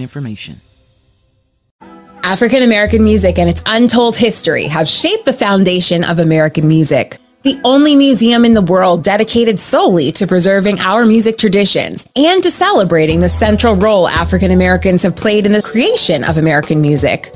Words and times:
information. 0.00 0.60
African 2.28 2.62
American 2.62 3.04
music 3.04 3.38
and 3.38 3.48
its 3.48 3.62
untold 3.64 4.16
history 4.16 4.64
have 4.64 4.86
shaped 4.86 5.24
the 5.24 5.32
foundation 5.32 6.04
of 6.04 6.18
American 6.18 6.68
music. 6.68 7.18
The 7.42 7.58
only 7.64 7.96
museum 7.96 8.44
in 8.44 8.52
the 8.52 8.60
world 8.60 9.02
dedicated 9.02 9.58
solely 9.58 10.12
to 10.12 10.26
preserving 10.26 10.80
our 10.80 11.06
music 11.06 11.38
traditions 11.38 12.06
and 12.16 12.42
to 12.42 12.50
celebrating 12.50 13.20
the 13.20 13.28
central 13.28 13.74
role 13.76 14.08
African 14.08 14.50
Americans 14.50 15.02
have 15.04 15.16
played 15.16 15.46
in 15.46 15.52
the 15.52 15.62
creation 15.62 16.22
of 16.24 16.36
American 16.36 16.82
music. 16.82 17.32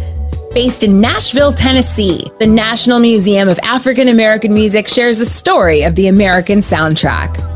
Based 0.55 0.85
in 0.85 1.01
Nashville, 1.01 1.53
Tennessee, 1.53 2.19
the 2.39 2.47
National 2.47 2.99
Museum 2.99 3.49
of 3.49 3.59
African 3.63 4.09
American 4.09 4.53
Music 4.53 4.89
shares 4.89 5.19
the 5.19 5.25
story 5.25 5.85
of 5.85 5.95
the 5.95 6.09
American 6.09 6.59
soundtrack 6.59 7.52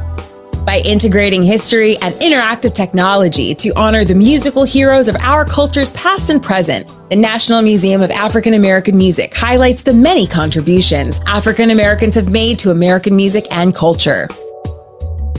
by 0.66 0.82
integrating 0.84 1.42
history 1.42 1.96
and 2.02 2.14
interactive 2.16 2.74
technology 2.74 3.54
to 3.54 3.70
honor 3.76 4.04
the 4.04 4.14
musical 4.14 4.64
heroes 4.64 5.08
of 5.08 5.16
our 5.22 5.44
cultures 5.44 5.90
past 5.92 6.28
and 6.28 6.42
present. 6.42 6.86
The 7.08 7.16
National 7.16 7.62
Museum 7.62 8.02
of 8.02 8.10
African 8.10 8.54
American 8.54 8.98
Music 8.98 9.34
highlights 9.34 9.82
the 9.82 9.94
many 9.94 10.26
contributions 10.26 11.20
African 11.26 11.70
Americans 11.70 12.16
have 12.16 12.30
made 12.30 12.58
to 12.58 12.70
American 12.72 13.14
music 13.14 13.46
and 13.52 13.74
culture. 13.74 14.28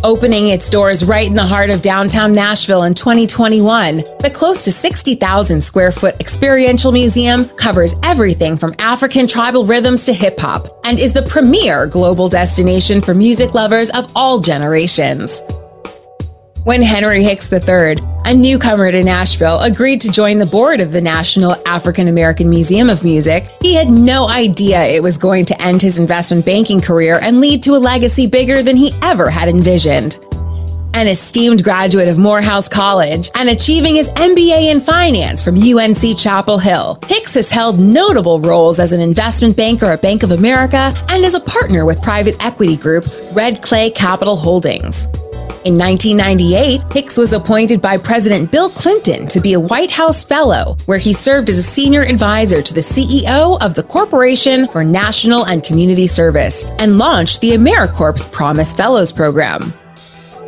Opening 0.03 0.49
its 0.49 0.69
doors 0.69 1.03
right 1.03 1.25
in 1.25 1.33
the 1.33 1.43
heart 1.43 1.69
of 1.69 1.81
downtown 1.81 2.31
Nashville 2.31 2.83
in 2.83 2.93
2021, 2.93 3.97
the 4.19 4.31
close 4.33 4.63
to 4.65 4.71
60,000 4.71 5.61
square 5.61 5.91
foot 5.91 6.15
experiential 6.19 6.91
museum 6.91 7.49
covers 7.49 7.95
everything 8.03 8.57
from 8.57 8.75
African 8.77 9.27
tribal 9.27 9.65
rhythms 9.65 10.05
to 10.05 10.13
hip 10.13 10.39
hop 10.39 10.67
and 10.83 10.99
is 10.99 11.13
the 11.13 11.23
premier 11.23 11.87
global 11.87 12.29
destination 12.29 13.01
for 13.01 13.15
music 13.15 13.55
lovers 13.55 13.89
of 13.91 14.11
all 14.15 14.39
generations. 14.39 15.41
When 16.67 16.81
Henry 16.81 17.23
Hicks 17.23 17.49
III, 17.49 17.95
a 18.25 18.33
newcomer 18.33 18.91
to 18.91 19.01
Nashville, 19.01 19.61
agreed 19.61 20.01
to 20.01 20.11
join 20.11 20.37
the 20.37 20.45
board 20.45 20.81
of 20.81 20.91
the 20.91 20.99
National 20.99 21.55
African 21.65 22.09
American 22.09 22.49
Museum 22.49 22.89
of 22.89 23.05
Music, 23.05 23.49
he 23.61 23.73
had 23.73 23.89
no 23.89 24.27
idea 24.27 24.83
it 24.83 25.01
was 25.01 25.17
going 25.17 25.45
to 25.45 25.61
end 25.61 25.81
his 25.81 25.97
investment 25.97 26.45
banking 26.45 26.81
career 26.81 27.19
and 27.21 27.39
lead 27.39 27.63
to 27.63 27.77
a 27.77 27.79
legacy 27.79 28.27
bigger 28.27 28.63
than 28.63 28.75
he 28.75 28.91
ever 29.01 29.29
had 29.29 29.47
envisioned. 29.47 30.19
An 30.93 31.07
esteemed 31.07 31.63
graduate 31.63 32.09
of 32.09 32.17
Morehouse 32.17 32.67
College 32.67 33.31
and 33.35 33.47
achieving 33.47 33.95
his 33.95 34.09
MBA 34.09 34.69
in 34.69 34.81
finance 34.81 35.41
from 35.41 35.55
UNC 35.55 36.17
Chapel 36.17 36.57
Hill, 36.57 36.99
Hicks 37.07 37.35
has 37.35 37.49
held 37.49 37.79
notable 37.79 38.41
roles 38.41 38.81
as 38.81 38.91
an 38.91 38.99
investment 38.99 39.55
banker 39.55 39.85
at 39.85 40.01
Bank 40.01 40.21
of 40.21 40.33
America 40.33 40.93
and 41.07 41.23
as 41.23 41.33
a 41.33 41.39
partner 41.39 41.85
with 41.85 42.03
private 42.03 42.35
equity 42.43 42.75
group 42.75 43.05
Red 43.31 43.61
Clay 43.61 43.89
Capital 43.89 44.35
Holdings. 44.35 45.07
In 45.67 45.77
1998, 45.77 46.93
Hicks 46.93 47.17
was 47.17 47.33
appointed 47.33 47.81
by 47.81 47.97
President 47.97 48.49
Bill 48.49 48.69
Clinton 48.69 49.27
to 49.27 49.41
be 49.41 49.51
a 49.51 49.59
White 49.59 49.91
House 49.91 50.23
Fellow, 50.23 50.77
where 50.85 50.97
he 50.97 51.11
served 51.11 51.49
as 51.49 51.57
a 51.57 51.61
senior 51.61 52.03
advisor 52.03 52.61
to 52.61 52.73
the 52.73 52.79
CEO 52.79 53.61
of 53.61 53.75
the 53.75 53.83
Corporation 53.83 54.69
for 54.69 54.85
National 54.85 55.45
and 55.45 55.65
Community 55.65 56.07
Service 56.07 56.63
and 56.79 56.97
launched 56.97 57.41
the 57.41 57.51
AmeriCorps 57.51 58.31
Promise 58.31 58.75
Fellows 58.75 59.11
Program. 59.11 59.73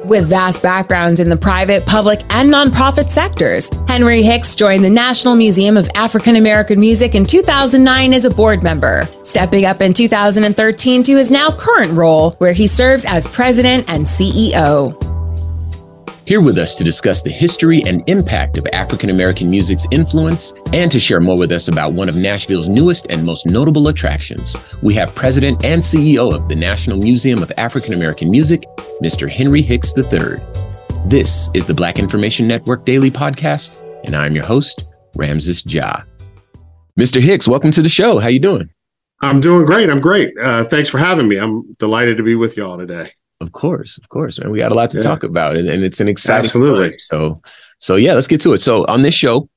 With 0.05 0.29
vast 0.29 0.63
backgrounds 0.63 1.19
in 1.19 1.29
the 1.29 1.35
private, 1.35 1.85
public, 1.85 2.21
and 2.29 2.49
nonprofit 2.49 3.09
sectors, 3.09 3.69
Henry 3.87 4.21
Hicks 4.21 4.55
joined 4.55 4.83
the 4.83 4.89
National 4.89 5.35
Museum 5.35 5.77
of 5.77 5.89
African 5.93 6.37
American 6.37 6.79
Music 6.79 7.15
in 7.15 7.25
2009 7.25 8.13
as 8.13 8.25
a 8.25 8.29
board 8.29 8.63
member, 8.63 9.07
stepping 9.23 9.65
up 9.65 9.81
in 9.81 9.93
2013 9.93 11.03
to 11.03 11.17
his 11.17 11.31
now 11.31 11.51
current 11.51 11.93
role, 11.93 12.31
where 12.33 12.53
he 12.53 12.65
serves 12.65 13.05
as 13.05 13.27
president 13.27 13.89
and 13.89 14.05
CEO. 14.05 15.18
Here 16.29 16.41
with 16.41 16.59
us 16.59 16.75
to 16.75 16.83
discuss 16.83 17.23
the 17.23 17.31
history 17.31 17.81
and 17.87 18.07
impact 18.07 18.59
of 18.59 18.67
African 18.71 19.09
American 19.09 19.49
music's 19.49 19.87
influence 19.89 20.53
and 20.73 20.91
to 20.91 20.99
share 20.99 21.19
more 21.19 21.35
with 21.35 21.51
us 21.51 21.69
about 21.69 21.93
one 21.93 22.07
of 22.07 22.15
Nashville's 22.15 22.69
newest 22.69 23.07
and 23.09 23.25
most 23.25 23.47
notable 23.47 23.87
attractions, 23.87 24.55
we 24.83 24.93
have 24.93 25.15
President 25.15 25.65
and 25.65 25.81
CEO 25.81 26.31
of 26.31 26.47
the 26.47 26.55
National 26.55 26.99
Museum 26.99 27.41
of 27.41 27.51
African 27.57 27.95
American 27.95 28.29
Music, 28.29 28.61
Mr. 29.01 29.27
Henry 29.27 29.63
Hicks 29.63 29.91
III. 29.97 30.39
This 31.07 31.49
is 31.55 31.65
the 31.65 31.73
Black 31.73 31.97
Information 31.97 32.47
Network 32.47 32.85
Daily 32.85 33.09
Podcast, 33.09 33.75
and 34.03 34.15
I'm 34.15 34.35
your 34.35 34.45
host, 34.45 34.85
Ramses 35.15 35.65
Ja. 35.65 36.03
Mr. 36.95 37.19
Hicks, 37.19 37.47
welcome 37.47 37.71
to 37.71 37.81
the 37.81 37.89
show. 37.89 38.19
How 38.19 38.27
you 38.27 38.39
doing? 38.39 38.69
I'm 39.23 39.39
doing 39.39 39.65
great. 39.65 39.89
I'm 39.89 39.99
great. 39.99 40.37
Uh, 40.39 40.63
thanks 40.63 40.89
for 40.89 40.99
having 40.99 41.27
me. 41.27 41.37
I'm 41.37 41.73
delighted 41.79 42.17
to 42.17 42.23
be 42.23 42.35
with 42.35 42.55
y'all 42.55 42.77
today. 42.77 43.13
Of 43.41 43.53
course, 43.53 43.97
of 43.97 44.09
course, 44.09 44.39
man. 44.39 44.51
We 44.51 44.59
got 44.59 44.71
a 44.71 44.75
lot 44.75 44.89
to 44.91 44.97
yeah. 44.97 45.03
talk 45.03 45.23
about, 45.23 45.55
and, 45.55 45.67
and, 45.69 45.83
it's 45.83 46.01
an 46.01 46.09
exciting 46.09 46.45
Absolutely. 46.45 46.89
Time. 46.89 46.99
So, 46.99 47.41
so 47.79 47.95
yeah, 47.95 48.13
let's 48.13 48.27
get 48.27 48.41
to 48.41 48.51
it. 48.51 48.57
So, 48.57 48.85
on 48.87 49.01
this 49.01 49.13
show, 49.13 49.49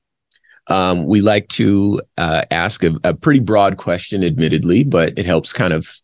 um, 0.67 1.05
we 1.05 1.19
like 1.19 1.49
to 1.49 2.01
uh, 2.17 2.43
ask 2.49 2.83
a, 2.85 2.97
a, 3.03 3.13
pretty 3.13 3.41
broad 3.41 3.75
question, 3.75 4.23
admittedly, 4.23 4.85
but 4.85 5.17
it 5.17 5.25
helps 5.25 5.51
kind 5.51 5.73
of 5.73 5.97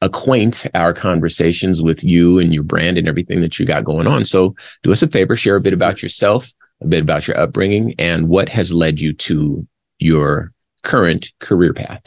acquaint 0.00 0.66
our 0.72 0.94
conversations 0.94 1.82
with 1.82 2.02
you 2.02 2.38
and 2.38 2.54
your 2.54 2.62
brand 2.62 2.96
and 2.96 3.06
everything 3.06 3.42
that 3.42 3.58
you 3.58 3.66
got 3.66 3.84
going 3.84 4.06
on. 4.06 4.24
So, 4.24 4.56
do 4.82 4.90
us 4.90 5.02
a 5.02 5.08
favor, 5.08 5.36
share 5.36 5.56
a 5.56 5.60
bit 5.60 5.74
about 5.74 6.02
yourself, 6.02 6.50
a 6.80 6.86
bit 6.86 7.02
about 7.02 7.28
your 7.28 7.38
upbringing, 7.38 7.94
and 7.98 8.28
what 8.28 8.48
has 8.48 8.72
led 8.72 8.98
you 8.98 9.12
to 9.12 9.66
your 9.98 10.52
current 10.84 11.32
career 11.40 11.74
path. 11.74 12.00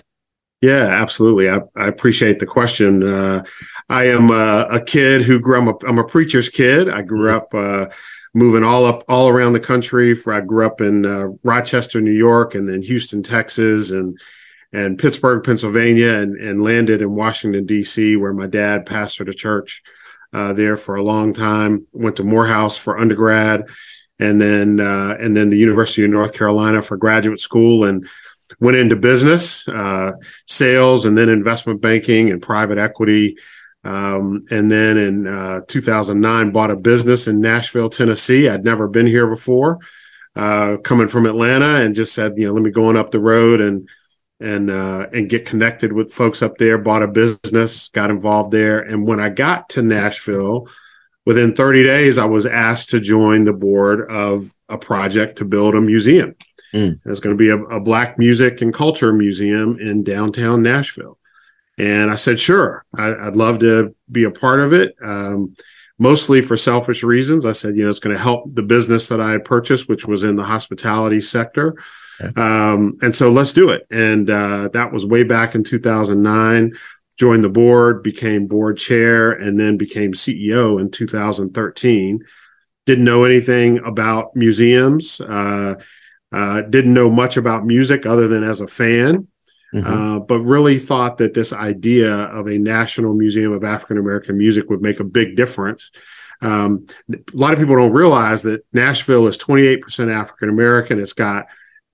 Yeah, 0.62 0.88
absolutely. 0.88 1.50
I, 1.50 1.62
I 1.76 1.88
appreciate 1.88 2.40
the 2.40 2.46
question. 2.46 3.08
Uh, 3.08 3.44
I 3.88 4.06
am 4.06 4.30
a, 4.30 4.68
a, 4.70 4.84
kid 4.84 5.22
who 5.22 5.40
grew 5.40 5.70
up. 5.70 5.84
I'm 5.88 6.00
a 6.00 6.04
preacher's 6.04 6.50
kid. 6.50 6.90
I 6.90 7.02
grew 7.02 7.32
up 7.32 7.54
uh, 7.54 7.86
moving 8.34 8.64
all 8.64 8.86
up 8.86 9.04
all 9.08 9.30
around 9.30 9.54
the 9.54 9.62
country. 9.62 10.14
For 10.14 10.34
I 10.34 10.42
grew 10.42 10.66
up 10.66 10.82
in 10.82 11.06
uh, 11.06 11.28
Rochester, 11.44 12.02
New 12.02 12.12
York, 12.12 12.56
and 12.56 12.68
then 12.68 12.82
Houston, 12.82 13.24
Texas, 13.24 13.92
and 13.92 14.20
and 14.74 15.00
Pittsburgh, 15.00 15.46
Pennsylvania, 15.46 16.16
and 16.16 16.36
and 16.36 16.62
landed 16.62 17.02
in 17.02 17.16
Washington 17.16 17.66
D.C., 17.66 18.18
where 18.18 18.34
my 18.34 18.48
dad 18.48 18.86
pastored 18.86 19.30
a 19.30 19.34
church 19.34 19.82
uh, 20.34 20.52
there 20.52 20.76
for 20.76 20.96
a 20.96 21.04
long 21.04 21.32
time. 21.32 21.88
Went 21.94 22.18
to 22.18 22.26
Morehouse 22.26 22.78
for 22.78 23.00
undergrad, 23.00 23.64
and 24.20 24.42
then 24.42 24.82
uh, 24.82 25.16
and 25.22 25.38
then 25.38 25.50
the 25.50 25.58
University 25.58 26.04
of 26.04 26.12
North 26.12 26.34
Carolina 26.34 26.82
for 26.82 26.98
graduate 26.98 27.40
school, 27.40 27.86
and 27.86 28.06
went 28.60 28.78
into 28.78 28.96
business, 28.96 29.68
uh, 29.68 30.12
sales, 30.48 31.06
and 31.06 31.18
then 31.18 31.30
investment 31.30 31.82
banking 31.82 32.32
and 32.32 32.42
private 32.42 32.78
equity. 32.78 33.38
Um, 33.84 34.46
and 34.50 34.72
then 34.72 34.98
in 34.98 35.28
uh, 35.28 35.62
2009, 35.68 36.52
bought 36.52 36.72
a 36.72 36.76
business 36.76 37.28
in 37.28 37.40
Nashville, 37.40 37.90
Tennessee. 37.90 38.50
I'd 38.50 38.66
never 38.66 38.88
been 38.88 39.08
here 39.08 39.28
before, 39.28 39.80
uh, 40.36 40.78
coming 40.84 41.08
from 41.08 41.26
Atlanta, 41.26 41.82
and 41.82 41.96
just 41.96 42.14
said, 42.14 42.34
you 42.38 42.48
know, 42.48 42.54
let 42.54 42.64
me 42.64 42.72
go 42.72 42.88
on 42.88 42.98
up 42.98 43.12
the 43.12 43.20
road 43.20 43.62
and 43.62 43.88
and 44.42 44.70
uh, 44.70 45.08
and 45.14 45.30
get 45.30 45.46
connected 45.46 45.92
with 45.92 46.14
folks 46.14 46.42
up 46.42 46.58
there. 46.58 46.78
Bought 46.78 47.04
a 47.04 47.08
business, 47.08 47.90
got 47.90 48.10
involved 48.10 48.52
there, 48.52 48.80
and 48.80 49.06
when 49.06 49.20
I 49.20 49.30
got 49.30 49.70
to 49.70 49.82
Nashville, 49.82 50.68
within 51.26 51.54
30 51.54 51.84
days, 51.84 52.18
I 52.18 52.26
was 52.26 52.46
asked 52.46 52.90
to 52.90 53.00
join 53.00 53.44
the 53.44 53.54
board 53.54 54.10
of 54.10 54.54
a 54.68 54.78
project 54.78 55.38
to 55.38 55.46
build 55.46 55.76
a 55.76 55.82
museum. 55.82 56.36
Mm. 56.74 57.00
It's 57.06 57.20
going 57.20 57.36
to 57.36 57.40
be 57.40 57.50
a, 57.50 57.58
a 57.58 57.80
Black 57.80 58.18
music 58.18 58.62
and 58.62 58.74
culture 58.74 59.14
museum 59.14 59.78
in 59.80 60.04
downtown 60.04 60.62
Nashville. 60.62 61.18
And 61.78 62.12
I 62.12 62.16
said, 62.16 62.40
sure, 62.40 62.86
I, 62.96 63.10
would 63.26 63.38
love 63.38 63.60
to 63.60 63.96
be 64.12 64.26
a 64.26 64.32
part 64.32 64.60
of 64.60 64.74
it. 64.74 64.96
Um, 65.02 65.56
mostly 66.00 66.42
for 66.42 66.58
selfish 66.58 67.04
reasons. 67.04 67.46
I 67.46 67.52
said, 67.52 67.76
you 67.76 67.84
know, 67.84 67.90
it's 67.90 68.00
going 68.00 68.16
to 68.16 68.22
help 68.22 68.56
the 68.56 68.64
business 68.64 69.10
that 69.10 69.22
I 69.22 69.32
had 69.32 69.44
purchased, 69.44 69.90
which 69.90 70.06
was 70.06 70.24
in 70.24 70.38
the 70.38 70.44
hospitality 70.44 71.22
sector. 71.22 71.78
Okay. 72.22 72.42
Um, 72.42 72.98
and 73.02 73.14
so 73.14 73.30
let's 73.30 73.54
do 73.54 73.70
it. 73.70 73.86
And 73.92 74.30
uh, 74.30 74.70
that 74.74 74.92
was 74.92 75.06
way 75.06 75.24
back 75.24 75.56
in 75.56 75.64
2009. 75.64 76.74
Joined 77.18 77.44
the 77.44 77.50
board, 77.50 78.02
became 78.02 78.48
board 78.48 78.78
chair, 78.78 79.32
and 79.32 79.60
then 79.60 79.78
became 79.78 80.14
CEO 80.14 80.80
in 80.80 80.90
2013. 80.90 82.24
Didn't 82.86 83.04
know 83.04 83.26
anything 83.26 83.80
about 83.80 84.36
museums. 84.36 85.20
Uh, 85.20 85.76
uh, 86.32 86.62
didn't 86.62 86.94
know 86.94 87.10
much 87.10 87.38
about 87.38 87.66
music 87.66 88.06
other 88.06 88.28
than 88.28 88.44
as 88.44 88.62
a 88.62 88.68
fan. 88.68 89.28
Mm-hmm. 89.74 89.86
Uh, 89.86 90.20
but 90.20 90.40
really 90.40 90.80
thought 90.80 91.20
that 91.20 91.36
this 91.36 91.54
idea 91.54 92.12
of 92.12 92.48
a 92.48 92.58
national 92.58 93.14
museum 93.14 93.52
of 93.52 93.64
African 93.64 94.00
American 94.00 94.36
music 94.36 94.68
would 94.68 94.82
make 94.82 95.00
a 95.00 95.04
big 95.04 95.36
difference. 95.36 95.92
Um, 96.42 96.88
a 97.12 97.18
lot 97.34 97.54
of 97.54 97.60
people 97.60 97.76
don't 97.76 97.92
realize 97.92 98.44
that 98.44 98.66
Nashville 98.74 99.28
is 99.28 99.38
28% 99.38 100.12
African 100.12 100.50
American. 100.50 101.00
It's 101.00 101.14
got 101.14 101.48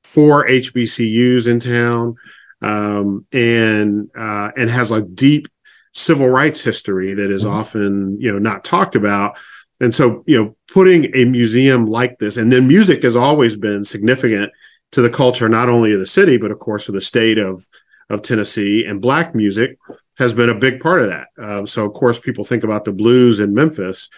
four 0.06 0.48
HBCUs 0.48 1.48
in 1.48 1.60
town, 1.60 2.16
um, 2.62 3.26
and 3.34 4.10
uh, 4.18 4.52
and 4.56 4.70
has 4.70 4.92
a 4.92 5.02
deep 5.02 5.48
civil 5.94 6.30
rights 6.30 6.62
history 6.62 7.14
that 7.16 7.32
is 7.32 7.44
mm-hmm. 7.44 7.56
often 7.56 8.22
you 8.22 8.32
know 8.32 8.40
not 8.40 8.64
talked 8.64 8.96
about. 8.96 9.38
And 9.80 9.94
so, 9.94 10.24
you 10.26 10.42
know, 10.42 10.56
putting 10.72 11.16
a 11.16 11.26
museum 11.26 11.86
like 11.86 12.20
this, 12.20 12.38
and 12.38 12.52
then 12.52 12.68
music 12.68 13.04
has 13.04 13.16
always 13.16 13.56
been 13.56 13.84
significant 13.84 14.52
to 14.92 15.02
the 15.02 15.10
culture 15.10 15.50
not 15.50 15.68
only 15.68 15.92
of 15.92 16.00
the 16.00 16.06
city 16.06 16.38
but 16.38 16.52
of 16.52 16.60
course 16.60 16.88
of 16.88 16.96
the 16.96 17.02
state 17.02 17.38
of 17.38 17.68
of 18.10 18.22
Tennessee 18.22 18.86
and 18.88 19.02
black 19.02 19.34
music 19.34 19.78
has 20.18 20.34
been 20.34 20.50
a 20.50 20.56
big 20.56 20.80
part 20.80 21.02
of 21.02 21.10
that. 21.10 21.28
Um, 21.40 21.66
so 21.66 21.86
of 21.86 21.94
course 21.94 22.20
people 22.20 22.44
think 22.44 22.64
about 22.64 22.86
the 22.86 22.94
blues 22.94 23.40
in 23.40 23.54
Memphis, 23.54 24.10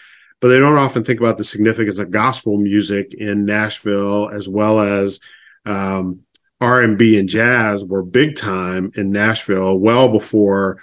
but 0.42 0.50
they 0.50 0.60
don't 0.60 0.78
often 0.78 1.04
think 1.04 1.20
about 1.20 1.38
the 1.38 1.44
significance 1.44 1.98
of 1.98 2.12
gospel 2.12 2.58
music 2.58 3.14
in 3.14 3.46
Nashville 3.46 4.30
as 4.30 4.50
well 4.50 4.82
as 4.82 5.20
um, 5.66 6.22
R&B 6.60 7.18
and 7.18 7.30
jazz 7.30 7.84
were 7.84 8.04
big 8.04 8.36
time 8.36 8.92
in 8.96 9.12
Nashville 9.12 9.78
well 9.78 10.10
before 10.10 10.80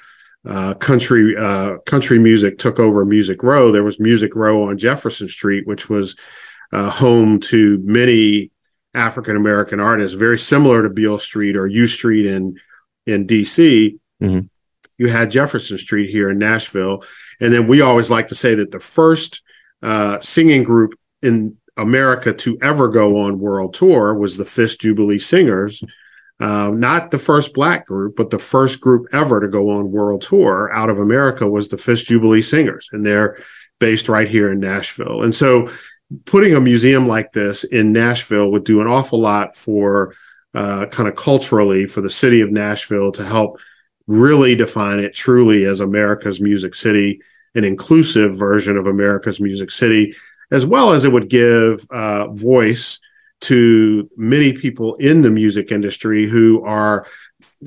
uh, 0.47 0.75
country 0.75 1.35
uh, 1.37 1.79
country 1.87 2.19
music 2.19 2.59
took 2.59 2.79
over 2.79 3.05
Music 3.05 3.43
Row. 3.43 3.73
There 3.73 3.85
was 3.85 3.99
Music 3.99 4.37
Row 4.37 4.65
on 4.69 4.79
Jefferson 4.79 5.29
Street, 5.29 5.67
which 5.67 5.89
was 5.89 6.17
uh, 6.73 6.91
home 6.91 7.41
to 7.41 7.79
many 7.83 8.51
African 8.95 9.37
American 9.37 9.81
artists, 9.81 10.17
very 10.17 10.39
similar 10.39 10.83
to 10.83 10.91
Beale 10.91 11.19
Street 11.19 11.57
or 11.57 11.67
U 11.67 11.87
Street 11.87 12.27
in 12.27 12.57
in 13.07 13.27
DC. 13.27 13.99
Mm-hmm. 14.23 14.47
You 14.99 15.09
had 15.09 15.31
Jefferson 15.31 15.79
Street 15.79 16.11
here 16.11 16.31
in 16.31 16.39
Nashville, 16.39 17.03
and 17.41 17.53
then 17.53 17.67
we 17.67 17.81
always 17.81 18.11
like 18.11 18.29
to 18.29 18.35
say 18.35 18.55
that 18.55 18.71
the 18.71 18.81
first 18.81 19.43
uh, 19.83 20.21
singing 20.21 20.63
group 20.63 20.95
in 21.23 21.57
America 21.77 22.33
to 22.33 22.59
ever 22.63 22.89
go 22.89 23.19
on 23.23 23.41
world 23.41 23.75
tour 23.75 24.15
was 24.15 24.37
the 24.37 24.45
Fisk 24.45 24.81
Jubilee 24.81 25.19
Singers. 25.19 25.83
Uh, 26.41 26.69
not 26.69 27.11
the 27.11 27.19
first 27.19 27.55
black 27.55 27.87
group, 27.87 28.17
but 28.17 28.31
the 28.31 28.39
first 28.39 28.81
group 28.81 29.07
ever 29.13 29.41
to 29.41 29.49
go 29.49 29.71
on 29.71 29.93
world 29.93 30.21
tour 30.21 30.71
out 30.73 30.91
of 30.91 30.99
America 30.99 31.47
was 31.47 31.69
the 31.69 31.79
Fisk 31.79 32.07
Jubilee 32.07 32.43
Singers, 32.43 32.89
and 32.93 33.07
they're 33.07 33.39
based 33.79 34.09
right 34.09 34.29
here 34.29 34.51
in 34.51 34.59
Nashville. 34.59 35.23
And 35.23 35.35
so 35.35 35.69
putting 36.25 36.55
a 36.55 36.61
museum 36.61 37.07
like 37.07 37.33
this 37.33 37.65
in 37.65 37.93
Nashville 37.93 38.51
would 38.51 38.65
do 38.65 38.81
an 38.81 38.87
awful 38.87 39.21
lot 39.21 39.57
for 39.57 40.15
uh, 40.55 40.87
kind 40.87 41.09
of 41.09 41.17
culturally 41.17 41.87
for 41.87 42.01
the 42.01 42.11
city 42.11 42.41
of 42.41 42.51
Nashville 42.51 43.13
to 43.13 43.25
help 43.25 43.61
really 44.07 44.55
define 44.55 44.99
it 44.99 45.15
truly 45.15 45.65
as 45.65 45.81
America's 45.81 46.41
music 46.41 46.75
city, 46.75 47.21
an 47.55 47.65
inclusive 47.65 48.37
version 48.37 48.77
of 48.77 48.87
America's 48.87 49.41
music 49.41 49.71
city, 49.71 50.15
as 50.53 50.67
well 50.67 50.93
as 50.93 51.05
it 51.05 51.13
would 51.13 51.29
give 51.29 51.87
uh, 51.91 52.29
voice 52.29 53.01
to 53.45 54.09
many 54.17 54.53
people 54.53 54.95
in 54.97 55.23
the 55.23 55.31
music 55.31 55.73
industry 55.73 56.29
who 56.29 56.63
are 56.65 57.07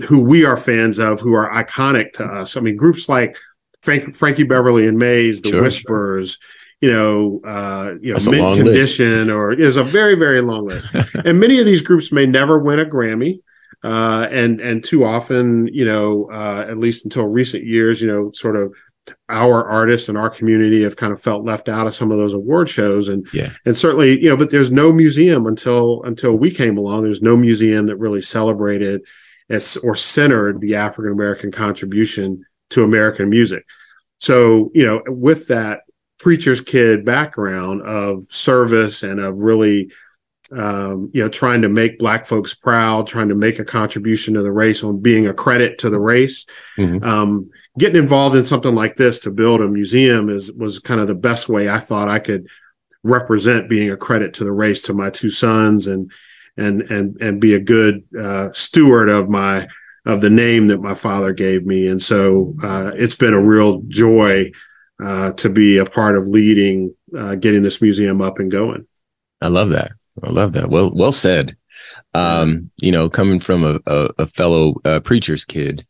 who 0.07 0.21
we 0.21 0.45
are 0.45 0.57
fans 0.57 0.99
of, 0.99 1.19
who 1.19 1.33
are 1.33 1.51
iconic 1.51 2.13
to 2.13 2.23
us. 2.23 2.57
I 2.57 2.61
mean, 2.61 2.75
groups 2.75 3.07
like 3.07 3.37
Frank, 3.81 4.15
Frankie 4.15 4.43
Beverly 4.43 4.87
and 4.87 4.97
Maze, 4.97 5.41
The 5.41 5.49
sure, 5.49 5.61
Whispers. 5.61 6.39
You 6.81 6.91
know, 6.91 7.41
uh, 7.43 7.93
you 8.01 8.13
know, 8.13 8.31
mint 8.31 8.57
condition, 8.57 9.25
list. 9.25 9.31
or 9.31 9.55
there's 9.55 9.77
a 9.77 9.83
very, 9.83 10.13
very 10.13 10.41
long 10.41 10.67
list. 10.67 10.89
and 11.25 11.39
many 11.39 11.59
of 11.59 11.65
these 11.65 11.81
groups 11.81 12.11
may 12.11 12.27
never 12.27 12.59
win 12.59 12.79
a 12.79 12.85
Grammy. 12.85 13.39
Uh, 13.83 14.27
and 14.31 14.59
and 14.59 14.83
too 14.83 15.03
often, 15.05 15.67
you 15.67 15.85
know, 15.85 16.29
uh, 16.31 16.65
at 16.67 16.77
least 16.77 17.03
until 17.03 17.25
recent 17.25 17.63
years, 17.63 18.01
you 18.01 18.07
know, 18.07 18.31
sort 18.33 18.55
of 18.55 18.75
our 19.29 19.67
artists 19.67 20.09
and 20.09 20.17
our 20.17 20.29
community 20.29 20.83
have 20.83 20.95
kind 20.95 21.13
of 21.13 21.21
felt 21.21 21.45
left 21.45 21.69
out 21.69 21.87
of 21.87 21.93
some 21.93 22.11
of 22.11 22.17
those 22.17 22.33
award 22.33 22.69
shows. 22.69 23.09
And 23.09 23.27
yeah. 23.33 23.51
and 23.65 23.75
certainly 23.75 24.21
you 24.21 24.29
know 24.29 24.37
but 24.37 24.51
there's 24.51 24.71
no 24.71 24.91
museum 24.91 25.45
until 25.45 26.01
until 26.03 26.35
we 26.35 26.51
came 26.51 26.77
along. 26.77 27.03
There's 27.03 27.21
no 27.21 27.37
museum 27.37 27.87
that 27.87 27.97
really 27.97 28.21
celebrated 28.21 29.01
as 29.49 29.77
or 29.77 29.95
centered 29.95 30.59
the 30.59 30.75
african 30.75 31.11
american 31.11 31.51
contribution 31.51 32.45
to 32.71 32.83
american 32.83 33.29
music. 33.29 33.65
So 34.19 34.71
you 34.73 34.85
know 34.85 35.01
with 35.07 35.47
that 35.47 35.81
preacher's 36.19 36.61
kid 36.61 37.05
background 37.05 37.81
of 37.83 38.25
service 38.29 39.03
and 39.03 39.19
of 39.19 39.41
really 39.41 39.91
um, 40.51 41.09
you 41.13 41.21
know 41.21 41.29
trying 41.29 41.61
to 41.61 41.69
make 41.69 41.99
black 41.99 42.25
folks 42.25 42.53
proud 42.53 43.07
trying 43.07 43.29
to 43.29 43.35
make 43.35 43.59
a 43.59 43.65
contribution 43.65 44.33
to 44.33 44.41
the 44.41 44.51
race 44.51 44.83
on 44.83 45.01
being 45.01 45.27
a 45.27 45.33
credit 45.33 45.77
to 45.79 45.89
the 45.89 45.99
race 45.99 46.45
mm-hmm. 46.77 47.03
um, 47.03 47.49
getting 47.77 48.01
involved 48.01 48.35
in 48.35 48.45
something 48.45 48.75
like 48.75 48.95
this 48.95 49.19
to 49.19 49.31
build 49.31 49.61
a 49.61 49.67
museum 49.67 50.29
is 50.29 50.51
was 50.53 50.79
kind 50.79 51.01
of 51.01 51.07
the 51.07 51.15
best 51.15 51.49
way 51.49 51.69
i 51.69 51.79
thought 51.79 52.09
i 52.09 52.19
could 52.19 52.47
represent 53.03 53.69
being 53.69 53.91
a 53.91 53.97
credit 53.97 54.33
to 54.33 54.43
the 54.43 54.51
race 54.51 54.81
to 54.81 54.93
my 54.93 55.09
two 55.09 55.29
sons 55.29 55.87
and 55.87 56.11
and 56.57 56.81
and 56.83 57.17
and 57.21 57.39
be 57.39 57.53
a 57.53 57.59
good 57.59 58.03
uh, 58.19 58.49
steward 58.53 59.09
of 59.09 59.29
my 59.29 59.67
of 60.05 60.21
the 60.21 60.29
name 60.29 60.67
that 60.67 60.81
my 60.81 60.93
father 60.93 61.33
gave 61.33 61.65
me 61.65 61.87
and 61.87 62.01
so 62.01 62.55
uh, 62.63 62.91
it's 62.95 63.15
been 63.15 63.33
a 63.33 63.43
real 63.43 63.81
joy 63.87 64.49
uh, 65.03 65.33
to 65.33 65.49
be 65.49 65.77
a 65.77 65.85
part 65.85 66.17
of 66.17 66.27
leading 66.27 66.95
uh, 67.15 67.35
getting 67.35 67.63
this 67.63 67.81
museum 67.81 68.21
up 68.21 68.39
and 68.39 68.51
going. 68.51 68.87
I 69.41 69.47
love 69.47 69.69
that. 69.69 69.91
I 70.23 70.29
love 70.29 70.53
that. 70.53 70.69
Well, 70.69 70.91
well 70.93 71.11
said. 71.11 71.55
Um, 72.13 72.71
you 72.77 72.91
know, 72.91 73.09
coming 73.09 73.39
from 73.39 73.63
a, 73.63 73.79
a, 73.85 74.09
a 74.19 74.25
fellow 74.25 74.75
uh, 74.83 74.99
preacher's 74.99 75.45
kid, 75.45 75.85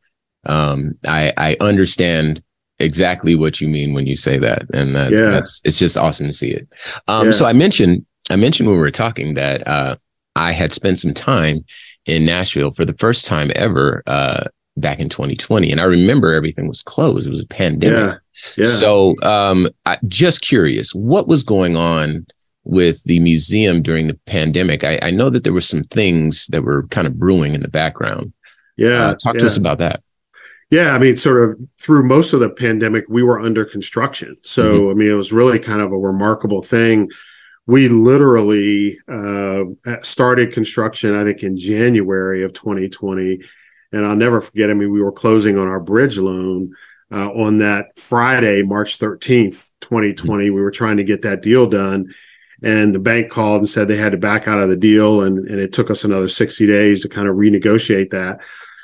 um, 0.46 0.96
I, 1.08 1.34
I 1.38 1.58
understand 1.60 2.42
exactly 2.80 3.36
what 3.36 3.60
you 3.60 3.68
mean 3.68 3.94
when 3.94 4.06
you 4.06 4.16
say 4.16 4.38
that, 4.38 4.64
and 4.74 4.96
that, 4.96 5.12
yeah. 5.12 5.30
that's 5.30 5.62
it's 5.64 5.80
just 5.80 5.98
awesome 5.98 6.28
to 6.28 6.34
see 6.34 6.52
it. 6.52 6.68
Um, 7.08 7.28
yeah. 7.28 7.32
So 7.32 7.46
I 7.46 7.54
mentioned 7.54 8.06
I 8.30 8.36
mentioned 8.36 8.68
when 8.68 8.78
we 8.78 8.82
were 8.82 8.92
talking 8.92 9.34
that 9.36 9.68
uh, 9.68 9.96
I 10.36 10.52
had 10.52 10.72
spent 10.72 11.00
some 11.00 11.14
time 11.14 11.66
in 12.06 12.26
Nashville 12.26 12.72
for 12.72 12.86
the 12.86 12.94
first 12.94 13.26
time 13.26 13.52
ever 13.56 14.04
uh, 14.08 14.46
back 14.76 15.00
in 15.00 15.10
2020, 15.10 15.72
and 15.72 15.82
I 15.82 15.86
remember 15.86 16.34
everything 16.34 16.68
was 16.68 16.82
closed. 16.82 17.28
It 17.28 17.32
was 17.32 17.42
a 17.42 17.48
pandemic. 17.48 17.98
Yeah. 17.98 18.18
Yeah. 18.56 18.70
So, 18.70 19.16
um, 19.24 19.68
I, 19.88 19.98
just 20.08 20.42
curious, 20.42 20.94
what 20.94 21.28
was 21.28 21.42
going 21.42 21.76
on 21.76 22.28
with 22.68 23.04
the 23.04 23.20
museum 23.20 23.82
during 23.82 24.08
the 24.08 24.20
pandemic? 24.26 24.84
I, 24.84 25.00
I, 25.02 25.12
know 25.12 25.30
that 25.30 25.44
there 25.44 25.54
were 25.54 25.62
some 25.62 25.84
things 25.86 26.48
that 26.48 26.64
were 26.64 26.88
kind 26.88 27.08
of 27.08 27.18
brewing 27.18 27.56
in 27.56 27.62
the 27.62 27.68
background. 27.68 28.34
Yeah. 28.76 29.08
Uh, 29.08 29.16
talk 29.16 29.36
yeah. 29.36 29.42
to 29.42 29.46
us 29.48 29.58
about 29.58 29.80
that. 29.80 30.02
Yeah, 30.70 30.94
I 30.94 31.00
mean, 31.00 31.16
sort 31.16 31.50
of 31.50 31.60
through 31.80 32.04
most 32.04 32.34
of 32.34 32.42
the 32.42 32.50
pandemic, 32.50 33.06
we 33.08 33.24
were 33.24 33.40
under 33.40 33.64
construction. 33.64 34.36
So, 34.36 34.82
mm-hmm. 34.82 34.90
I 34.90 34.94
mean, 34.96 35.10
it 35.10 35.16
was 35.16 35.32
really 35.32 35.60
kind 35.60 35.80
of 35.80 35.94
a 35.94 35.98
remarkable 35.98 36.62
thing. 36.62 37.10
We 37.68 37.88
literally 37.88 38.98
uh, 39.08 39.64
started 40.02 40.52
construction, 40.54 41.16
I 41.16 41.24
think, 41.24 41.44
in 41.44 41.58
January 41.58 42.44
of 42.44 42.52
2020. 42.52 43.42
And 43.94 44.06
I'll 44.06 44.16
never 44.16 44.42
forget, 44.42 44.70
I 44.70 44.74
mean, 44.74 44.92
we 44.92 45.02
were 45.02 45.14
closing 45.14 45.58
on 45.58 45.68
our 45.68 45.80
bridge 45.80 46.18
loan 46.18 46.74
uh, 47.12 47.32
on 47.32 47.60
that 47.60 47.98
Friday, 47.98 48.62
March 48.64 49.00
13th, 49.00 49.70
2020. 49.80 50.50
We 50.50 50.62
were 50.62 50.72
trying 50.72 50.98
to 50.98 51.04
get 51.06 51.22
that 51.22 51.42
deal 51.42 51.68
done. 51.68 52.14
And 52.64 52.94
the 52.94 53.00
bank 53.00 53.30
called 53.30 53.60
and 53.60 53.70
said 53.70 53.88
they 53.88 53.98
had 53.98 54.14
to 54.14 54.18
back 54.18 54.48
out 54.48 54.60
of 54.60 54.70
the 54.70 54.76
deal. 54.76 55.22
And, 55.22 55.48
and 55.48 55.60
it 55.60 55.74
took 55.74 55.92
us 55.92 56.04
another 56.04 56.28
60 56.28 56.66
days 56.66 57.02
to 57.02 57.10
kind 57.10 57.28
of 57.28 57.36
renegotiate 57.36 58.10
that. 58.12 58.42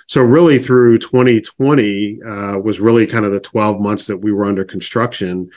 so 0.08 0.22
really 0.22 0.60
through 0.60 1.00
2020 1.00 2.22
uh, 2.22 2.58
was 2.60 2.80
really 2.80 3.08
kind 3.08 3.26
of 3.26 3.32
the 3.32 3.40
12 3.40 3.80
months 3.80 4.06
that 4.08 4.18
we 4.18 4.32
were 4.32 4.46
under 4.46 4.64
construction 4.64 5.50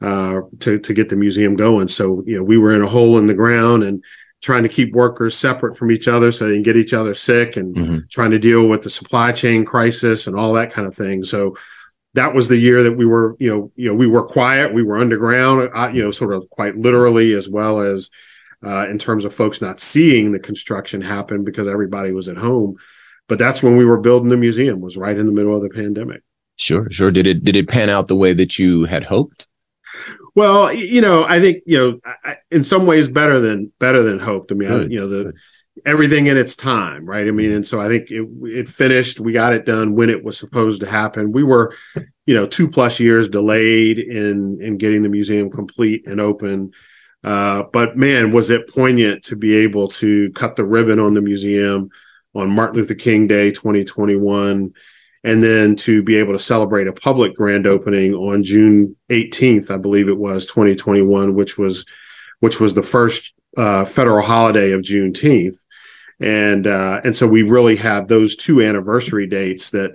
uh, 0.00 0.40
to 0.60 0.78
to 0.78 0.94
get 0.94 1.08
the 1.10 1.16
museum 1.16 1.56
going. 1.56 1.88
So 1.88 2.22
you 2.26 2.36
know 2.36 2.42
we 2.42 2.58
were 2.58 2.74
in 2.74 2.82
a 2.82 2.86
hole 2.88 3.18
in 3.18 3.26
the 3.26 3.34
ground 3.34 3.82
and 3.82 4.02
trying 4.40 4.62
to 4.62 4.68
keep 4.68 4.94
workers 4.94 5.36
separate 5.36 5.76
from 5.76 5.90
each 5.90 6.08
other 6.08 6.32
so 6.32 6.46
they 6.46 6.54
can 6.54 6.62
get 6.62 6.76
each 6.76 6.94
other 6.94 7.12
sick 7.12 7.56
and 7.56 7.76
mm-hmm. 7.76 7.98
trying 8.10 8.30
to 8.30 8.38
deal 8.38 8.66
with 8.66 8.82
the 8.82 8.90
supply 8.90 9.32
chain 9.32 9.64
crisis 9.64 10.26
and 10.26 10.38
all 10.38 10.54
that 10.54 10.72
kind 10.72 10.88
of 10.88 10.94
thing. 10.94 11.22
So 11.22 11.56
that 12.14 12.34
was 12.34 12.48
the 12.48 12.56
year 12.56 12.82
that 12.82 12.96
we 12.96 13.06
were 13.06 13.36
you 13.38 13.50
know 13.50 13.72
you 13.76 13.88
know 13.88 13.94
we 13.94 14.06
were 14.06 14.24
quiet 14.26 14.74
we 14.74 14.82
were 14.82 14.96
underground 14.96 15.70
uh, 15.74 15.90
you 15.92 16.02
know 16.02 16.10
sort 16.10 16.32
of 16.32 16.48
quite 16.50 16.76
literally 16.76 17.32
as 17.32 17.48
well 17.48 17.80
as 17.80 18.10
uh, 18.64 18.86
in 18.88 18.98
terms 18.98 19.24
of 19.24 19.34
folks 19.34 19.60
not 19.60 19.80
seeing 19.80 20.32
the 20.32 20.38
construction 20.38 21.00
happen 21.00 21.44
because 21.44 21.66
everybody 21.66 22.12
was 22.12 22.28
at 22.28 22.36
home. 22.36 22.76
But 23.26 23.38
that's 23.38 23.62
when 23.62 23.76
we 23.76 23.84
were 23.84 24.00
building 24.00 24.28
the 24.28 24.36
museum 24.36 24.80
was 24.80 24.96
right 24.96 25.16
in 25.16 25.26
the 25.26 25.32
middle 25.32 25.54
of 25.54 25.62
the 25.62 25.70
pandemic. 25.70 26.22
Sure 26.56 26.90
sure. 26.90 27.10
Did 27.10 27.26
it 27.26 27.44
did 27.44 27.56
it 27.56 27.68
pan 27.68 27.88
out 27.88 28.08
the 28.08 28.16
way 28.16 28.32
that 28.34 28.58
you 28.58 28.84
had 28.84 29.04
hoped? 29.04 29.46
Well 30.36 30.72
you 30.72 31.00
know 31.00 31.24
i 31.28 31.40
think 31.40 31.62
you 31.66 31.76
know 31.76 32.00
I, 32.24 32.36
in 32.50 32.62
some 32.62 32.86
ways 32.86 33.08
better 33.08 33.40
than 33.40 33.72
better 33.78 34.02
than 34.02 34.18
hoped. 34.18 34.52
I 34.52 34.54
mean 34.54 34.70
I, 34.70 34.82
you 34.82 35.00
know 35.00 35.08
the 35.08 35.32
everything 35.86 36.26
in 36.26 36.36
its 36.36 36.54
time 36.56 37.04
right? 37.06 37.26
I 37.26 37.30
mean 37.30 37.52
and 37.52 37.66
so 37.66 37.80
i 37.80 37.88
think 37.88 38.10
it, 38.10 38.26
it 38.42 38.68
finished 38.68 39.20
we 39.20 39.32
got 39.32 39.52
it 39.52 39.64
done 39.64 39.94
when 39.94 40.10
it 40.10 40.24
was 40.24 40.38
supposed 40.38 40.80
to 40.80 40.88
happen. 40.88 41.32
We 41.32 41.42
were 41.42 41.74
you 42.26 42.34
know 42.34 42.46
two 42.46 42.68
plus 42.68 43.00
years 43.00 43.28
delayed 43.28 43.98
in 43.98 44.58
in 44.60 44.76
getting 44.76 45.02
the 45.02 45.08
museum 45.08 45.50
complete 45.50 46.06
and 46.06 46.20
open. 46.20 46.72
Uh, 47.22 47.64
but 47.72 47.96
man 47.96 48.32
was 48.32 48.48
it 48.50 48.68
poignant 48.68 49.22
to 49.24 49.36
be 49.36 49.54
able 49.56 49.88
to 49.88 50.30
cut 50.30 50.56
the 50.56 50.64
ribbon 50.64 50.98
on 50.98 51.14
the 51.14 51.20
museum 51.20 51.90
on 52.34 52.50
Martin 52.50 52.76
Luther 52.76 52.94
King 52.94 53.26
Day 53.26 53.50
2021, 53.50 54.72
and 55.24 55.44
then 55.44 55.74
to 55.74 56.02
be 56.02 56.16
able 56.16 56.32
to 56.32 56.38
celebrate 56.38 56.86
a 56.86 56.92
public 56.92 57.34
grand 57.34 57.66
opening 57.66 58.14
on 58.14 58.42
June 58.42 58.96
18th, 59.10 59.70
I 59.70 59.76
believe 59.76 60.08
it 60.08 60.16
was 60.16 60.46
2021, 60.46 61.34
which 61.34 61.58
was 61.58 61.84
which 62.38 62.58
was 62.58 62.72
the 62.74 62.82
first 62.82 63.34
uh, 63.56 63.84
federal 63.84 64.24
holiday 64.24 64.72
of 64.72 64.80
Juneteenth, 64.80 65.56
and 66.20 66.66
uh, 66.66 67.00
and 67.04 67.16
so 67.16 67.26
we 67.26 67.42
really 67.42 67.76
have 67.76 68.08
those 68.08 68.36
two 68.36 68.60
anniversary 68.60 69.26
dates 69.26 69.70
that 69.70 69.92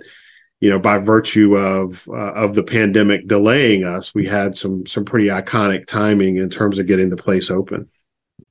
you 0.60 0.70
know 0.70 0.78
by 0.78 0.98
virtue 0.98 1.56
of 1.56 2.08
uh, 2.08 2.32
of 2.32 2.54
the 2.54 2.62
pandemic 2.62 3.26
delaying 3.26 3.84
us 3.84 4.14
we 4.14 4.26
had 4.26 4.56
some 4.56 4.84
some 4.86 5.04
pretty 5.04 5.28
iconic 5.28 5.86
timing 5.86 6.36
in 6.36 6.50
terms 6.50 6.78
of 6.78 6.86
getting 6.86 7.10
the 7.10 7.16
place 7.16 7.50
open 7.50 7.86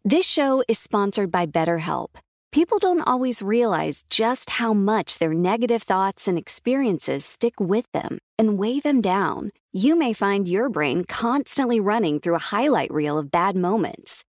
this 0.03 0.25
show 0.25 0.63
is 0.67 0.79
sponsored 0.79 1.31
by 1.31 1.45
betterhelp 1.45 2.09
People 2.55 2.79
don't 2.79 3.01
always 3.01 3.41
realize 3.41 4.05
just 4.09 4.49
how 4.49 4.73
much 4.73 5.17
their 5.17 5.33
negative 5.33 5.83
thoughts 5.83 6.25
and 6.25 6.37
experiences 6.37 7.25
stick 7.25 7.59
with 7.59 7.85
them 7.91 8.17
and 8.39 8.57
weigh 8.57 8.79
them 8.79 9.01
down. 9.01 9.51
You 9.73 9.97
may 9.97 10.13
find 10.13 10.47
your 10.47 10.69
brain 10.69 11.03
constantly 11.03 11.81
running 11.81 12.21
through 12.21 12.35
a 12.35 12.47
highlight 12.55 12.93
reel 12.93 13.17
of 13.17 13.29
bad 13.29 13.57
moments. 13.57 14.23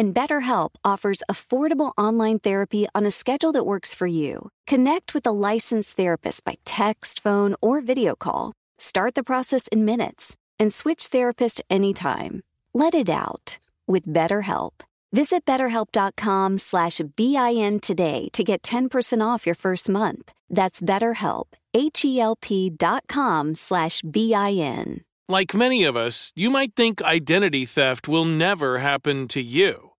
And 0.00 0.14
BetterHelp 0.14 0.76
offers 0.82 1.22
affordable 1.30 1.92
online 1.98 2.38
therapy 2.38 2.86
on 2.94 3.04
a 3.04 3.10
schedule 3.10 3.52
that 3.52 3.66
works 3.66 3.92
for 3.92 4.06
you. 4.06 4.48
Connect 4.66 5.12
with 5.12 5.26
a 5.26 5.30
licensed 5.30 5.94
therapist 5.94 6.42
by 6.42 6.54
text, 6.64 7.22
phone, 7.22 7.54
or 7.60 7.82
video 7.82 8.16
call. 8.16 8.54
Start 8.78 9.14
the 9.14 9.22
process 9.22 9.68
in 9.68 9.84
minutes 9.84 10.36
and 10.58 10.72
switch 10.72 11.08
therapist 11.08 11.60
anytime. 11.68 12.40
Let 12.72 12.94
it 12.94 13.10
out 13.10 13.58
with 13.86 14.06
BetterHelp. 14.06 14.72
Visit 15.12 15.44
betterhelp.com 15.44 16.56
slash 16.56 17.02
BIN 17.14 17.80
today 17.80 18.30
to 18.32 18.42
get 18.42 18.62
10% 18.62 19.20
off 19.22 19.44
your 19.44 19.54
first 19.54 19.90
month. 19.90 20.32
That's 20.48 20.80
BetterHelp, 20.80 21.48
H-E-L-P 21.74 22.70
dot 22.70 23.04
com 23.06 23.54
slash 23.54 24.00
B-I-N. 24.00 25.02
Like 25.28 25.54
many 25.54 25.84
of 25.84 25.94
us, 25.94 26.32
you 26.34 26.48
might 26.48 26.74
think 26.74 27.02
identity 27.02 27.66
theft 27.66 28.08
will 28.08 28.24
never 28.24 28.78
happen 28.78 29.28
to 29.28 29.42
you. 29.42 29.89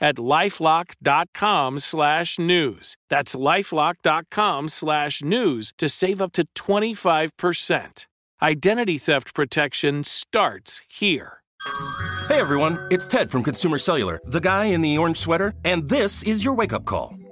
at 0.00 0.16
lifelock.com 0.16 1.78
slash 1.78 2.38
news. 2.38 2.96
That's 3.08 3.34
lifelock.com 3.34 4.68
slash 4.68 5.22
news 5.22 5.72
to 5.78 5.88
save 5.88 6.20
up 6.20 6.32
to 6.32 6.46
25%. 6.54 8.06
Identity 8.42 8.98
theft 8.98 9.34
protection 9.34 10.04
starts 10.04 10.82
here. 10.88 11.42
Hey 12.28 12.40
everyone, 12.40 12.78
it's 12.90 13.08
Ted 13.08 13.30
from 13.30 13.42
Consumer 13.42 13.78
Cellular, 13.78 14.20
the 14.26 14.40
guy 14.40 14.66
in 14.66 14.82
the 14.82 14.98
orange 14.98 15.16
sweater, 15.16 15.54
and 15.64 15.88
this 15.88 16.22
is 16.22 16.44
your 16.44 16.54
wake 16.54 16.72
up 16.72 16.84
call. 16.84 17.15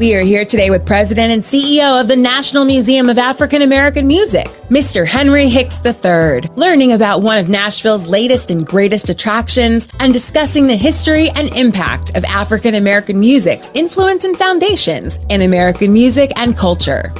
We 0.00 0.14
are 0.14 0.22
here 0.22 0.46
today 0.46 0.70
with 0.70 0.86
President 0.86 1.30
and 1.30 1.42
CEO 1.42 2.00
of 2.00 2.08
the 2.08 2.16
National 2.16 2.64
Museum 2.64 3.10
of 3.10 3.18
African 3.18 3.60
American 3.60 4.06
Music, 4.06 4.46
Mr. 4.70 5.06
Henry 5.06 5.46
Hicks 5.46 5.84
III, 5.84 6.48
learning 6.56 6.92
about 6.92 7.20
one 7.20 7.36
of 7.36 7.50
Nashville's 7.50 8.08
latest 8.08 8.50
and 8.50 8.66
greatest 8.66 9.10
attractions 9.10 9.90
and 10.00 10.14
discussing 10.14 10.66
the 10.66 10.74
history 10.74 11.28
and 11.36 11.54
impact 11.54 12.16
of 12.16 12.24
African 12.24 12.76
American 12.76 13.20
music's 13.20 13.70
influence 13.74 14.24
and 14.24 14.38
foundations 14.38 15.20
in 15.28 15.42
American 15.42 15.92
music 15.92 16.32
and 16.36 16.56
culture. 16.56 17.12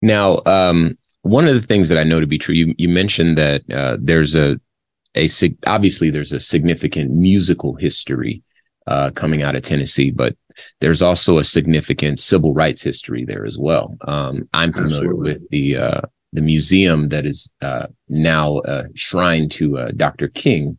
Now, 0.00 0.42
um, 0.46 0.96
one 1.22 1.48
of 1.48 1.54
the 1.54 1.66
things 1.66 1.88
that 1.88 1.98
I 1.98 2.04
know 2.04 2.20
to 2.20 2.26
be 2.28 2.38
true, 2.38 2.54
you, 2.54 2.72
you 2.78 2.88
mentioned 2.88 3.36
that 3.36 3.68
uh, 3.68 3.96
there's 4.00 4.36
a 4.36 4.60
a 5.16 5.28
obviously 5.66 6.08
there's 6.08 6.32
a 6.32 6.38
significant 6.38 7.10
musical 7.10 7.74
history 7.74 8.44
uh, 8.88 9.10
coming 9.10 9.42
out 9.42 9.54
of 9.54 9.62
Tennessee, 9.62 10.10
but 10.10 10.34
there's 10.80 11.02
also 11.02 11.38
a 11.38 11.44
significant 11.44 12.18
civil 12.18 12.54
rights 12.54 12.82
history 12.82 13.24
there 13.24 13.46
as 13.46 13.58
well. 13.58 13.96
Um, 14.06 14.48
I'm 14.54 14.72
familiar 14.72 15.10
Absolutely. 15.10 15.32
with 15.34 15.48
the 15.50 15.76
uh, 15.76 16.00
the 16.32 16.40
museum 16.42 17.10
that 17.10 17.24
is 17.26 17.52
uh, 17.62 17.86
now 18.08 18.60
a 18.64 18.84
shrine 18.94 19.48
to 19.50 19.78
uh, 19.78 19.90
Dr. 19.94 20.28
King, 20.28 20.78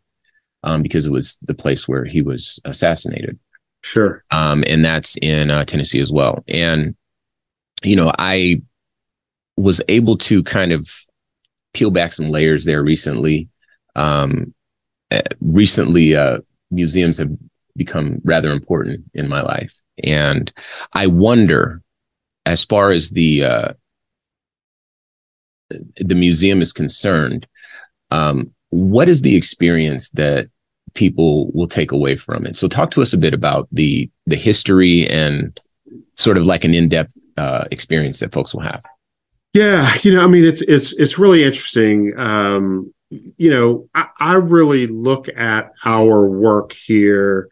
um, 0.64 0.82
because 0.82 1.06
it 1.06 1.12
was 1.12 1.38
the 1.42 1.54
place 1.54 1.88
where 1.88 2.04
he 2.04 2.20
was 2.20 2.60
assassinated. 2.64 3.38
Sure. 3.82 4.24
Um, 4.30 4.62
and 4.66 4.84
that's 4.84 5.16
in 5.22 5.50
uh, 5.50 5.64
Tennessee 5.64 6.00
as 6.00 6.12
well. 6.12 6.44
And 6.48 6.94
you 7.82 7.96
know, 7.96 8.12
I 8.18 8.60
was 9.56 9.80
able 9.88 10.16
to 10.18 10.42
kind 10.42 10.72
of 10.72 10.90
peel 11.74 11.90
back 11.90 12.12
some 12.12 12.28
layers 12.28 12.64
there 12.64 12.82
recently. 12.82 13.48
Um, 13.96 14.52
eh, 15.10 15.22
recently, 15.40 16.16
uh, 16.16 16.38
museums 16.70 17.18
have 17.18 17.30
become 17.84 18.20
rather 18.24 18.50
important 18.50 19.04
in 19.14 19.26
my 19.28 19.40
life, 19.40 19.74
and 20.04 20.52
I 20.92 21.06
wonder, 21.06 21.82
as 22.44 22.64
far 22.64 22.90
as 22.90 23.10
the 23.10 23.44
uh, 23.44 23.72
the 25.96 26.14
museum 26.14 26.60
is 26.60 26.72
concerned, 26.72 27.46
um, 28.10 28.52
what 28.68 29.08
is 29.08 29.22
the 29.22 29.34
experience 29.34 30.10
that 30.10 30.48
people 30.94 31.50
will 31.52 31.68
take 31.68 31.90
away 31.92 32.16
from 32.16 32.44
it? 32.44 32.54
So, 32.54 32.68
talk 32.68 32.90
to 32.92 33.02
us 33.02 33.14
a 33.14 33.18
bit 33.18 33.32
about 33.32 33.66
the 33.72 34.10
the 34.26 34.36
history 34.36 35.08
and 35.08 35.58
sort 36.12 36.36
of 36.36 36.44
like 36.44 36.64
an 36.64 36.74
in 36.74 36.88
depth 36.88 37.16
uh, 37.36 37.64
experience 37.70 38.20
that 38.20 38.32
folks 38.32 38.54
will 38.54 38.62
have. 38.62 38.84
Yeah, 39.54 39.90
you 40.02 40.14
know, 40.14 40.22
I 40.22 40.26
mean, 40.26 40.44
it's 40.44 40.62
it's 40.62 40.92
it's 40.92 41.18
really 41.18 41.44
interesting. 41.44 42.12
Um, 42.18 42.92
you 43.10 43.50
know, 43.50 43.88
I, 43.94 44.06
I 44.18 44.34
really 44.34 44.86
look 44.86 45.28
at 45.36 45.72
our 45.84 46.26
work 46.28 46.72
here. 46.72 47.48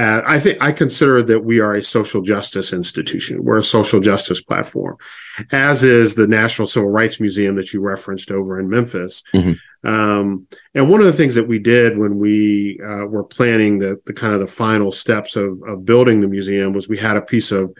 I 0.00 0.38
think 0.38 0.58
I 0.60 0.72
consider 0.72 1.22
that 1.24 1.44
we 1.44 1.60
are 1.60 1.74
a 1.74 1.82
social 1.82 2.22
justice 2.22 2.72
institution. 2.72 3.42
We're 3.42 3.58
a 3.58 3.64
social 3.64 4.00
justice 4.00 4.40
platform, 4.40 4.96
as 5.52 5.82
is 5.82 6.14
the 6.14 6.26
National 6.26 6.66
Civil 6.66 6.90
Rights 6.90 7.20
Museum 7.20 7.56
that 7.56 7.72
you 7.72 7.80
referenced 7.80 8.30
over 8.30 8.60
in 8.60 8.68
Memphis. 8.68 9.22
Mm-hmm. 9.34 9.88
Um, 9.88 10.46
and 10.74 10.90
one 10.90 11.00
of 11.00 11.06
the 11.06 11.12
things 11.12 11.34
that 11.34 11.48
we 11.48 11.58
did 11.58 11.98
when 11.98 12.18
we 12.18 12.80
uh, 12.84 13.06
were 13.06 13.24
planning 13.24 13.78
the 13.78 14.00
the 14.06 14.12
kind 14.12 14.32
of 14.32 14.40
the 14.40 14.46
final 14.46 14.92
steps 14.92 15.36
of 15.36 15.60
of 15.66 15.84
building 15.84 16.20
the 16.20 16.28
museum 16.28 16.72
was 16.72 16.88
we 16.88 16.98
had 16.98 17.16
a 17.16 17.22
piece 17.22 17.50
of 17.50 17.76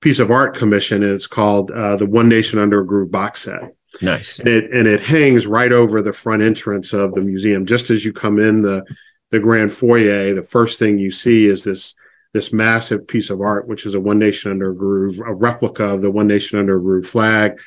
piece 0.00 0.18
of 0.18 0.30
art 0.30 0.56
commission, 0.56 1.02
and 1.02 1.12
it's 1.12 1.26
called 1.26 1.70
uh, 1.70 1.96
the 1.96 2.06
One 2.06 2.28
Nation 2.28 2.58
Under 2.58 2.80
a 2.80 2.86
Groove 2.86 3.10
box 3.10 3.42
set. 3.42 3.74
Nice. 4.00 4.38
And 4.38 4.48
it, 4.48 4.72
and 4.72 4.88
it 4.88 5.02
hangs 5.02 5.46
right 5.46 5.70
over 5.70 6.00
the 6.00 6.12
front 6.12 6.42
entrance 6.42 6.92
of 6.92 7.12
the 7.12 7.20
museum. 7.20 7.66
Just 7.66 7.90
as 7.90 8.04
you 8.04 8.12
come 8.12 8.38
in 8.38 8.62
the 8.62 8.84
the 9.32 9.40
grand 9.40 9.72
foyer, 9.72 10.34
the 10.34 10.42
first 10.42 10.78
thing 10.78 10.98
you 10.98 11.10
see 11.10 11.46
is 11.46 11.64
this 11.64 11.96
this 12.34 12.52
massive 12.52 13.06
piece 13.06 13.28
of 13.28 13.40
art, 13.40 13.66
which 13.66 13.84
is 13.84 13.94
a 13.94 14.00
One 14.00 14.18
Nation 14.18 14.50
Under 14.50 14.70
a 14.70 14.74
Groove, 14.74 15.20
a 15.20 15.34
replica 15.34 15.84
of 15.84 16.00
the 16.00 16.10
One 16.10 16.28
Nation 16.28 16.58
Under 16.58 16.78
a 16.78 16.80
Groove 16.80 17.06
flag. 17.06 17.60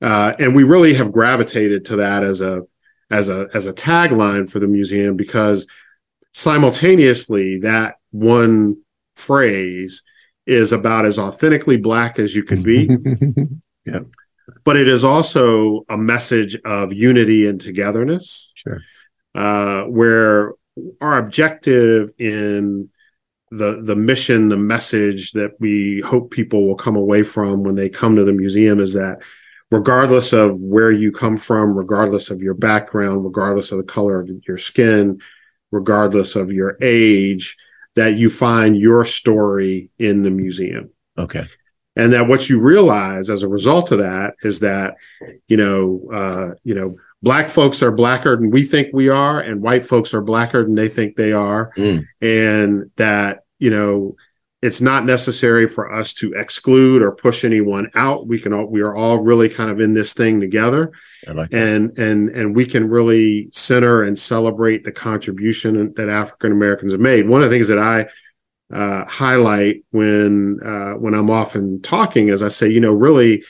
Uh, 0.00 0.32
and 0.38 0.54
we 0.54 0.64
really 0.64 0.94
have 0.94 1.12
gravitated 1.12 1.84
to 1.86 1.96
that 1.96 2.22
as 2.22 2.40
a 2.40 2.62
as 3.10 3.28
a 3.28 3.48
as 3.54 3.66
a 3.66 3.72
tagline 3.72 4.48
for 4.48 4.60
the 4.60 4.66
museum 4.66 5.16
because 5.16 5.66
simultaneously 6.32 7.58
that 7.60 7.96
one 8.10 8.76
phrase 9.16 10.02
is 10.46 10.72
about 10.72 11.04
as 11.04 11.18
authentically 11.18 11.78
black 11.78 12.18
as 12.18 12.36
you 12.36 12.44
can 12.44 12.62
be. 12.62 12.88
yeah. 13.86 14.00
But 14.64 14.76
it 14.76 14.88
is 14.88 15.04
also 15.04 15.84
a 15.88 15.96
message 15.96 16.56
of 16.64 16.92
unity 16.92 17.46
and 17.46 17.60
togetherness. 17.60 18.52
Sure. 18.54 18.80
Uh, 19.34 19.82
where 19.84 20.52
our 21.00 21.18
objective 21.18 22.12
in 22.18 22.90
the 23.50 23.80
the 23.82 23.96
mission, 23.96 24.48
the 24.48 24.58
message 24.58 25.32
that 25.32 25.52
we 25.58 26.02
hope 26.04 26.30
people 26.30 26.66
will 26.66 26.76
come 26.76 26.96
away 26.96 27.22
from 27.22 27.62
when 27.62 27.74
they 27.74 27.88
come 27.88 28.16
to 28.16 28.24
the 28.24 28.32
museum 28.32 28.78
is 28.78 28.94
that 28.94 29.22
regardless 29.70 30.32
of 30.32 30.58
where 30.58 30.90
you 30.90 31.12
come 31.12 31.36
from, 31.36 31.74
regardless 31.76 32.30
of 32.30 32.42
your 32.42 32.54
background, 32.54 33.24
regardless 33.24 33.72
of 33.72 33.78
the 33.78 33.84
color 33.84 34.20
of 34.20 34.30
your 34.46 34.58
skin, 34.58 35.20
regardless 35.70 36.36
of 36.36 36.52
your 36.52 36.76
age, 36.80 37.56
that 37.94 38.16
you 38.16 38.30
find 38.30 38.76
your 38.76 39.04
story 39.04 39.90
in 39.98 40.22
the 40.22 40.30
museum. 40.30 40.90
Okay. 41.16 41.46
And 41.96 42.12
that 42.12 42.28
what 42.28 42.48
you 42.48 42.60
realize 42.60 43.28
as 43.28 43.42
a 43.42 43.48
result 43.48 43.90
of 43.90 43.98
that 43.98 44.34
is 44.42 44.60
that, 44.60 44.94
you 45.48 45.56
know, 45.56 46.08
uh, 46.12 46.54
you 46.62 46.74
know, 46.74 46.94
black 47.22 47.50
folks 47.50 47.82
are 47.82 47.92
blacker 47.92 48.36
than 48.36 48.50
we 48.50 48.62
think 48.62 48.88
we 48.92 49.08
are, 49.08 49.40
and 49.40 49.62
white 49.62 49.84
folks 49.84 50.14
are 50.14 50.22
blacker 50.22 50.64
than 50.64 50.74
they 50.74 50.88
think 50.88 51.16
they 51.16 51.32
are. 51.32 51.72
Mm. 51.76 52.04
And 52.20 52.90
that, 52.96 53.44
you 53.58 53.70
know, 53.70 54.16
it's 54.60 54.80
not 54.80 55.04
necessary 55.04 55.68
for 55.68 55.92
us 55.92 56.12
to 56.12 56.32
exclude 56.32 57.00
or 57.00 57.12
push 57.12 57.44
anyone 57.44 57.90
out. 57.94 58.26
We 58.26 58.40
can 58.40 58.52
all, 58.52 58.66
we 58.66 58.80
are 58.80 58.94
all 58.94 59.18
really 59.18 59.48
kind 59.48 59.70
of 59.70 59.80
in 59.80 59.94
this 59.94 60.12
thing 60.12 60.40
together. 60.40 60.92
Like 61.26 61.52
and 61.52 61.96
and 61.96 62.30
and 62.30 62.56
we 62.56 62.66
can 62.66 62.88
really 62.88 63.50
center 63.52 64.02
and 64.02 64.18
celebrate 64.18 64.82
the 64.82 64.90
contribution 64.90 65.92
that 65.94 66.08
African 66.08 66.50
Americans 66.50 66.92
have 66.92 67.00
made. 67.00 67.28
One 67.28 67.42
of 67.42 67.50
the 67.50 67.54
things 67.54 67.68
that 67.68 67.78
I 67.78 68.06
uh, 68.72 69.04
highlight 69.06 69.84
when 69.92 70.58
uh, 70.64 70.94
when 70.94 71.14
I'm 71.14 71.30
often 71.30 71.80
talking 71.80 72.28
is 72.28 72.42
I 72.42 72.48
say, 72.48 72.68
you 72.68 72.80
know, 72.80 72.92
really, 72.92 73.44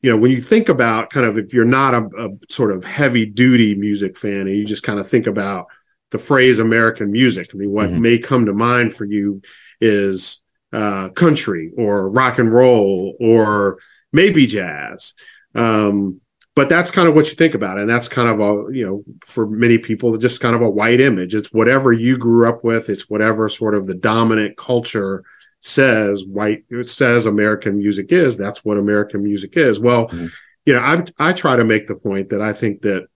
you 0.00 0.10
know, 0.10 0.16
when 0.16 0.30
you 0.30 0.40
think 0.40 0.68
about 0.68 1.10
kind 1.10 1.26
of 1.26 1.38
if 1.38 1.52
you're 1.52 1.64
not 1.64 1.94
a, 1.94 2.08
a 2.18 2.30
sort 2.48 2.72
of 2.72 2.84
heavy 2.84 3.26
duty 3.26 3.74
music 3.74 4.16
fan 4.16 4.46
and 4.46 4.56
you 4.56 4.64
just 4.64 4.82
kind 4.82 4.98
of 4.98 5.08
think 5.08 5.26
about 5.26 5.66
the 6.10 6.18
phrase 6.18 6.58
American 6.58 7.10
music, 7.10 7.48
I 7.52 7.56
mean, 7.56 7.70
what 7.70 7.90
mm-hmm. 7.90 8.02
may 8.02 8.18
come 8.18 8.46
to 8.46 8.52
mind 8.52 8.94
for 8.94 9.04
you 9.04 9.42
is 9.80 10.40
uh, 10.72 11.08
country 11.10 11.72
or 11.76 12.08
rock 12.10 12.38
and 12.38 12.52
roll 12.52 13.16
or 13.18 13.78
maybe 14.12 14.46
jazz. 14.46 15.14
Um, 15.54 16.20
but 16.54 16.68
that's 16.68 16.90
kind 16.90 17.08
of 17.08 17.14
what 17.14 17.28
you 17.28 17.36
think 17.36 17.54
about. 17.54 17.78
And 17.78 17.88
that's 17.88 18.08
kind 18.08 18.28
of 18.28 18.40
a, 18.40 18.76
you 18.76 18.84
know, 18.84 19.04
for 19.24 19.48
many 19.48 19.78
people, 19.78 20.16
just 20.16 20.40
kind 20.40 20.56
of 20.56 20.62
a 20.62 20.70
white 20.70 21.00
image. 21.00 21.34
It's 21.34 21.52
whatever 21.52 21.92
you 21.92 22.18
grew 22.18 22.48
up 22.48 22.64
with, 22.64 22.90
it's 22.90 23.08
whatever 23.08 23.48
sort 23.48 23.74
of 23.74 23.86
the 23.86 23.94
dominant 23.94 24.56
culture 24.56 25.24
says 25.60 26.24
white, 26.26 26.64
it 26.70 26.88
says 26.88 27.26
American 27.26 27.78
music 27.78 28.12
is. 28.12 28.36
That's 28.36 28.64
what 28.64 28.78
American 28.78 29.22
music 29.22 29.56
is. 29.56 29.80
Well, 29.80 30.08
mm-hmm. 30.08 30.26
you 30.66 30.74
know, 30.74 30.80
I, 30.80 31.04
I 31.18 31.32
try 31.32 31.56
to 31.56 31.64
make 31.64 31.86
the 31.86 31.96
point 31.96 32.30
that 32.30 32.40
I 32.40 32.52
think 32.52 32.82
that 32.82 33.06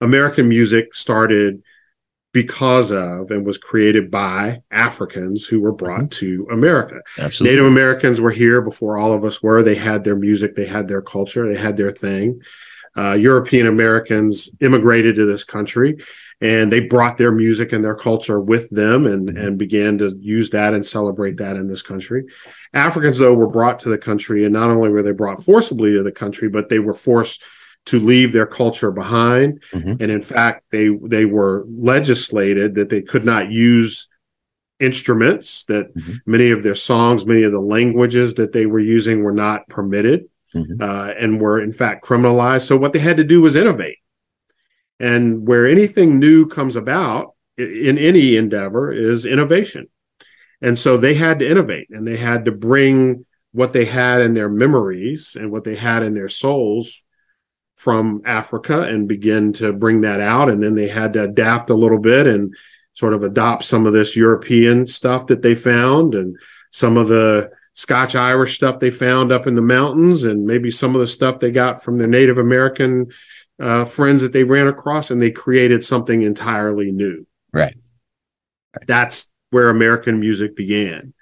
American 0.00 0.48
music 0.48 0.94
started 0.94 1.62
because 2.32 2.90
of 2.90 3.30
and 3.30 3.46
was 3.46 3.58
created 3.58 4.10
by 4.10 4.60
Africans 4.70 5.46
who 5.46 5.60
were 5.60 5.72
brought 5.72 6.10
mm-hmm. 6.10 6.46
to 6.46 6.48
America. 6.50 7.00
Absolutely. 7.18 7.56
Native 7.56 7.70
Americans 7.70 8.20
were 8.20 8.32
here 8.32 8.60
before 8.60 8.98
all 8.98 9.12
of 9.12 9.24
us 9.24 9.42
were. 9.42 9.62
They 9.62 9.76
had 9.76 10.04
their 10.04 10.16
music, 10.16 10.56
they 10.56 10.66
had 10.66 10.88
their 10.88 11.02
culture, 11.02 11.48
they 11.48 11.60
had 11.60 11.76
their 11.76 11.92
thing. 11.92 12.40
Uh, 12.96 13.12
European 13.12 13.66
Americans 13.66 14.50
immigrated 14.60 15.16
to 15.16 15.26
this 15.26 15.44
country 15.44 15.96
and 16.40 16.72
they 16.72 16.80
brought 16.80 17.16
their 17.16 17.32
music 17.32 17.72
and 17.72 17.84
their 17.84 17.94
culture 17.94 18.40
with 18.40 18.68
them 18.70 19.06
and, 19.06 19.28
mm-hmm. 19.28 19.38
and 19.38 19.58
began 19.58 19.98
to 19.98 20.16
use 20.18 20.50
that 20.50 20.74
and 20.74 20.84
celebrate 20.84 21.36
that 21.38 21.56
in 21.56 21.68
this 21.68 21.82
country. 21.82 22.24
Africans, 22.72 23.18
though, 23.18 23.34
were 23.34 23.46
brought 23.46 23.78
to 23.80 23.88
the 23.88 23.98
country, 23.98 24.44
and 24.44 24.52
not 24.52 24.70
only 24.70 24.88
were 24.88 25.02
they 25.02 25.12
brought 25.12 25.42
forcibly 25.42 25.92
to 25.92 26.02
the 26.02 26.12
country, 26.12 26.48
but 26.48 26.68
they 26.68 26.78
were 26.78 26.94
forced 26.94 27.42
to 27.86 28.00
leave 28.00 28.32
their 28.32 28.46
culture 28.46 28.90
behind. 28.90 29.62
Mm-hmm. 29.72 30.02
And 30.02 30.10
in 30.10 30.22
fact, 30.22 30.64
they 30.70 30.88
they 31.02 31.24
were 31.24 31.64
legislated 31.68 32.74
that 32.76 32.88
they 32.88 33.02
could 33.02 33.24
not 33.24 33.50
use 33.50 34.08
instruments, 34.80 35.64
that 35.64 35.94
mm-hmm. 35.94 36.14
many 36.26 36.50
of 36.50 36.62
their 36.62 36.74
songs, 36.74 37.26
many 37.26 37.42
of 37.42 37.52
the 37.52 37.60
languages 37.60 38.34
that 38.34 38.52
they 38.52 38.66
were 38.66 38.80
using 38.80 39.22
were 39.22 39.32
not 39.32 39.68
permitted 39.68 40.28
mm-hmm. 40.54 40.80
uh, 40.80 41.12
and 41.18 41.40
were 41.40 41.62
in 41.62 41.72
fact 41.72 42.04
criminalized. 42.04 42.66
So 42.66 42.76
what 42.76 42.92
they 42.92 42.98
had 42.98 43.16
to 43.18 43.24
do 43.24 43.40
was 43.42 43.56
innovate. 43.56 43.98
And 45.00 45.46
where 45.46 45.66
anything 45.66 46.18
new 46.18 46.46
comes 46.46 46.76
about 46.76 47.34
in 47.56 47.98
any 47.98 48.36
endeavor 48.36 48.92
is 48.92 49.26
innovation. 49.26 49.88
And 50.62 50.78
so 50.78 50.96
they 50.96 51.14
had 51.14 51.40
to 51.40 51.50
innovate 51.50 51.88
and 51.90 52.06
they 52.06 52.16
had 52.16 52.46
to 52.46 52.52
bring 52.52 53.26
what 53.52 53.72
they 53.72 53.84
had 53.84 54.20
in 54.20 54.34
their 54.34 54.48
memories 54.48 55.36
and 55.38 55.50
what 55.50 55.64
they 55.64 55.74
had 55.74 56.02
in 56.02 56.14
their 56.14 56.28
souls 56.28 57.02
from 57.76 58.22
Africa 58.24 58.82
and 58.82 59.08
begin 59.08 59.52
to 59.54 59.72
bring 59.72 60.00
that 60.02 60.20
out. 60.20 60.48
And 60.48 60.62
then 60.62 60.74
they 60.74 60.88
had 60.88 61.12
to 61.14 61.24
adapt 61.24 61.70
a 61.70 61.74
little 61.74 61.98
bit 61.98 62.26
and 62.26 62.54
sort 62.94 63.14
of 63.14 63.22
adopt 63.22 63.64
some 63.64 63.86
of 63.86 63.92
this 63.92 64.16
European 64.16 64.86
stuff 64.86 65.26
that 65.26 65.42
they 65.42 65.54
found 65.54 66.14
and 66.14 66.36
some 66.70 66.96
of 66.96 67.08
the 67.08 67.50
Scotch 67.74 68.14
Irish 68.14 68.54
stuff 68.54 68.78
they 68.78 68.90
found 68.90 69.32
up 69.32 69.46
in 69.46 69.56
the 69.56 69.62
mountains 69.62 70.24
and 70.24 70.46
maybe 70.46 70.70
some 70.70 70.94
of 70.94 71.00
the 71.00 71.06
stuff 71.06 71.40
they 71.40 71.50
got 71.50 71.82
from 71.82 71.98
their 71.98 72.08
Native 72.08 72.38
American 72.38 73.08
uh, 73.60 73.84
friends 73.84 74.22
that 74.22 74.32
they 74.32 74.44
ran 74.44 74.68
across 74.68 75.10
and 75.10 75.20
they 75.20 75.30
created 75.30 75.84
something 75.84 76.22
entirely 76.22 76.92
new. 76.92 77.26
Right. 77.52 77.76
right. 78.74 78.86
That's 78.86 79.28
where 79.50 79.70
American 79.70 80.20
music 80.20 80.56
began. 80.56 81.14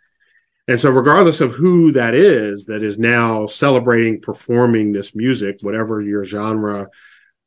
And 0.69 0.81
so, 0.81 0.91
regardless 0.91 1.41
of 1.41 1.53
who 1.53 1.93
that 1.93 2.15
is, 2.15 2.67
that 2.67 2.83
is 2.83 2.99
now 2.99 3.47
celebrating, 3.47 4.21
performing 4.21 4.93
this 4.93 5.15
music, 5.15 5.59
whatever 5.63 6.01
your 6.01 6.25
genre, 6.25 6.89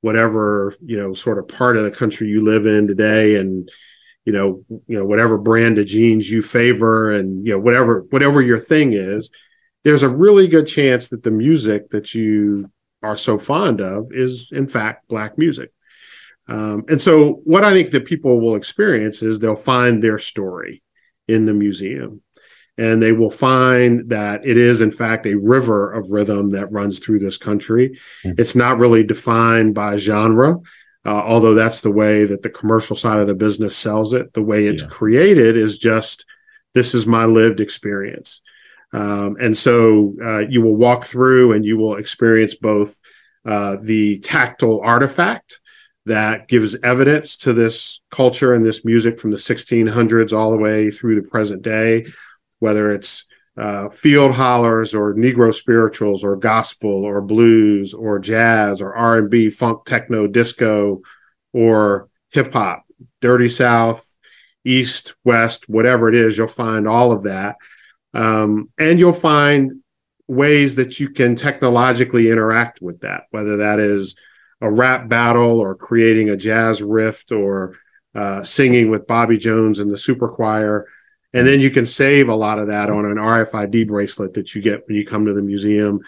whatever 0.01 0.75
you 0.85 0.97
know, 0.97 1.13
sort 1.13 1.39
of 1.39 1.47
part 1.47 1.77
of 1.77 1.83
the 1.83 1.91
country 1.91 2.27
you 2.27 2.43
live 2.43 2.65
in 2.65 2.87
today, 2.87 3.37
and 3.37 3.69
you 4.25 4.33
know, 4.33 4.63
you 4.87 4.97
know, 4.97 5.05
whatever 5.05 5.37
brand 5.37 5.77
of 5.77 5.85
jeans 5.85 6.29
you 6.29 6.41
favor, 6.41 7.13
and 7.13 7.45
you 7.45 7.53
know, 7.53 7.59
whatever 7.59 8.05
whatever 8.09 8.41
your 8.41 8.57
thing 8.57 8.93
is, 8.93 9.29
there's 9.83 10.03
a 10.03 10.09
really 10.09 10.47
good 10.47 10.67
chance 10.67 11.09
that 11.09 11.23
the 11.23 11.31
music 11.31 11.89
that 11.91 12.13
you 12.13 12.69
are 13.03 13.17
so 13.17 13.37
fond 13.37 13.81
of 13.81 14.07
is 14.11 14.49
in 14.51 14.67
fact 14.67 15.07
black 15.07 15.37
music. 15.37 15.71
Um, 16.47 16.85
and 16.89 17.01
so 17.01 17.41
what 17.43 17.63
I 17.63 17.71
think 17.71 17.91
that 17.91 18.05
people 18.05 18.39
will 18.39 18.55
experience 18.55 19.21
is 19.21 19.39
they'll 19.39 19.55
find 19.55 20.01
their 20.01 20.19
story 20.19 20.83
in 21.27 21.45
the 21.45 21.53
museum 21.53 22.21
and 22.77 23.01
they 23.01 23.11
will 23.11 23.31
find 23.31 24.09
that 24.09 24.45
it 24.45 24.57
is 24.57 24.81
in 24.81 24.91
fact 24.91 25.25
a 25.25 25.35
river 25.35 25.91
of 25.91 26.11
rhythm 26.11 26.51
that 26.51 26.71
runs 26.71 26.99
through 26.99 27.19
this 27.19 27.37
country 27.37 27.97
mm-hmm. 28.23 28.31
it's 28.37 28.55
not 28.55 28.77
really 28.77 29.03
defined 29.03 29.73
by 29.73 29.95
genre 29.95 30.57
uh, 31.05 31.21
although 31.23 31.53
that's 31.53 31.81
the 31.81 31.91
way 31.91 32.23
that 32.23 32.41
the 32.41 32.49
commercial 32.49 32.95
side 32.95 33.19
of 33.19 33.27
the 33.27 33.35
business 33.35 33.77
sells 33.77 34.13
it 34.13 34.33
the 34.33 34.41
way 34.41 34.65
it's 34.65 34.83
yeah. 34.83 34.89
created 34.89 35.55
is 35.57 35.77
just 35.77 36.25
this 36.73 36.93
is 36.93 37.07
my 37.07 37.25
lived 37.25 37.59
experience 37.59 38.41
um, 38.93 39.35
and 39.39 39.57
so 39.57 40.15
uh, 40.23 40.39
you 40.39 40.61
will 40.61 40.75
walk 40.75 41.03
through 41.03 41.51
and 41.51 41.65
you 41.65 41.77
will 41.77 41.95
experience 41.95 42.55
both 42.55 42.99
uh, 43.45 43.77
the 43.81 44.19
tactile 44.19 44.81
artifact 44.83 45.59
that 46.05 46.47
gives 46.47 46.75
evidence 46.83 47.35
to 47.35 47.51
this 47.51 47.99
culture 48.11 48.53
and 48.53 48.65
this 48.65 48.85
music 48.85 49.19
from 49.19 49.31
the 49.31 49.37
1600s 49.37 50.37
all 50.37 50.51
the 50.51 50.57
way 50.57 50.91
through 50.91 51.15
the 51.15 51.27
present 51.27 51.61
day 51.61 52.05
whether 52.59 52.91
it's 52.91 53.25
uh, 53.57 53.89
field 53.89 54.33
hollers 54.33 54.93
or 54.93 55.13
Negro 55.13 55.53
spirituals 55.53 56.23
or 56.23 56.35
gospel 56.35 57.05
or 57.05 57.21
blues 57.21 57.93
or 57.93 58.19
jazz 58.19 58.81
or 58.81 58.93
R 58.93 59.17
and 59.17 59.29
B, 59.29 59.49
funk, 59.49 59.85
techno, 59.85 60.27
disco, 60.27 61.01
or 61.53 62.09
hip 62.31 62.53
hop, 62.53 62.83
dirty 63.21 63.49
South, 63.49 64.05
East, 64.65 65.15
West, 65.23 65.69
whatever 65.69 66.09
it 66.09 66.15
is, 66.15 66.37
you'll 66.37 66.47
find 66.47 66.87
all 66.87 67.11
of 67.11 67.23
that, 67.23 67.55
um, 68.13 68.69
and 68.77 68.99
you'll 68.99 69.13
find 69.13 69.81
ways 70.27 70.75
that 70.75 70.99
you 70.99 71.09
can 71.09 71.35
technologically 71.35 72.29
interact 72.29 72.81
with 72.81 73.01
that, 73.01 73.23
whether 73.29 73.57
that 73.57 73.79
is 73.79 74.15
a 74.59 74.71
rap 74.71 75.07
battle 75.07 75.59
or 75.59 75.75
creating 75.75 76.29
a 76.29 76.37
jazz 76.37 76.81
riff 76.81 77.23
or 77.31 77.77
uh, 78.15 78.43
singing 78.43 78.89
with 78.89 79.07
Bobby 79.07 79.37
Jones 79.37 79.79
and 79.79 79.91
the 79.91 79.97
super 79.97 80.27
choir 80.27 80.87
and 81.35 81.45
then 81.45 81.59
you 81.59 81.69
can 81.69 81.85
save 81.85 82.29
a 82.29 82.35
lot 82.35 82.59
of 82.59 82.67
that 82.67 82.89
on 82.89 83.05
an 83.05 83.17
RFID 83.17 83.87
bracelet 83.87 84.35
that 84.35 84.55
you 84.55 84.61
get 84.61 84.87
when 84.87 84.95
you 84.95 85.05
come 85.05 85.25
to 85.25 85.33
the 85.33 85.41
museum 85.41 85.99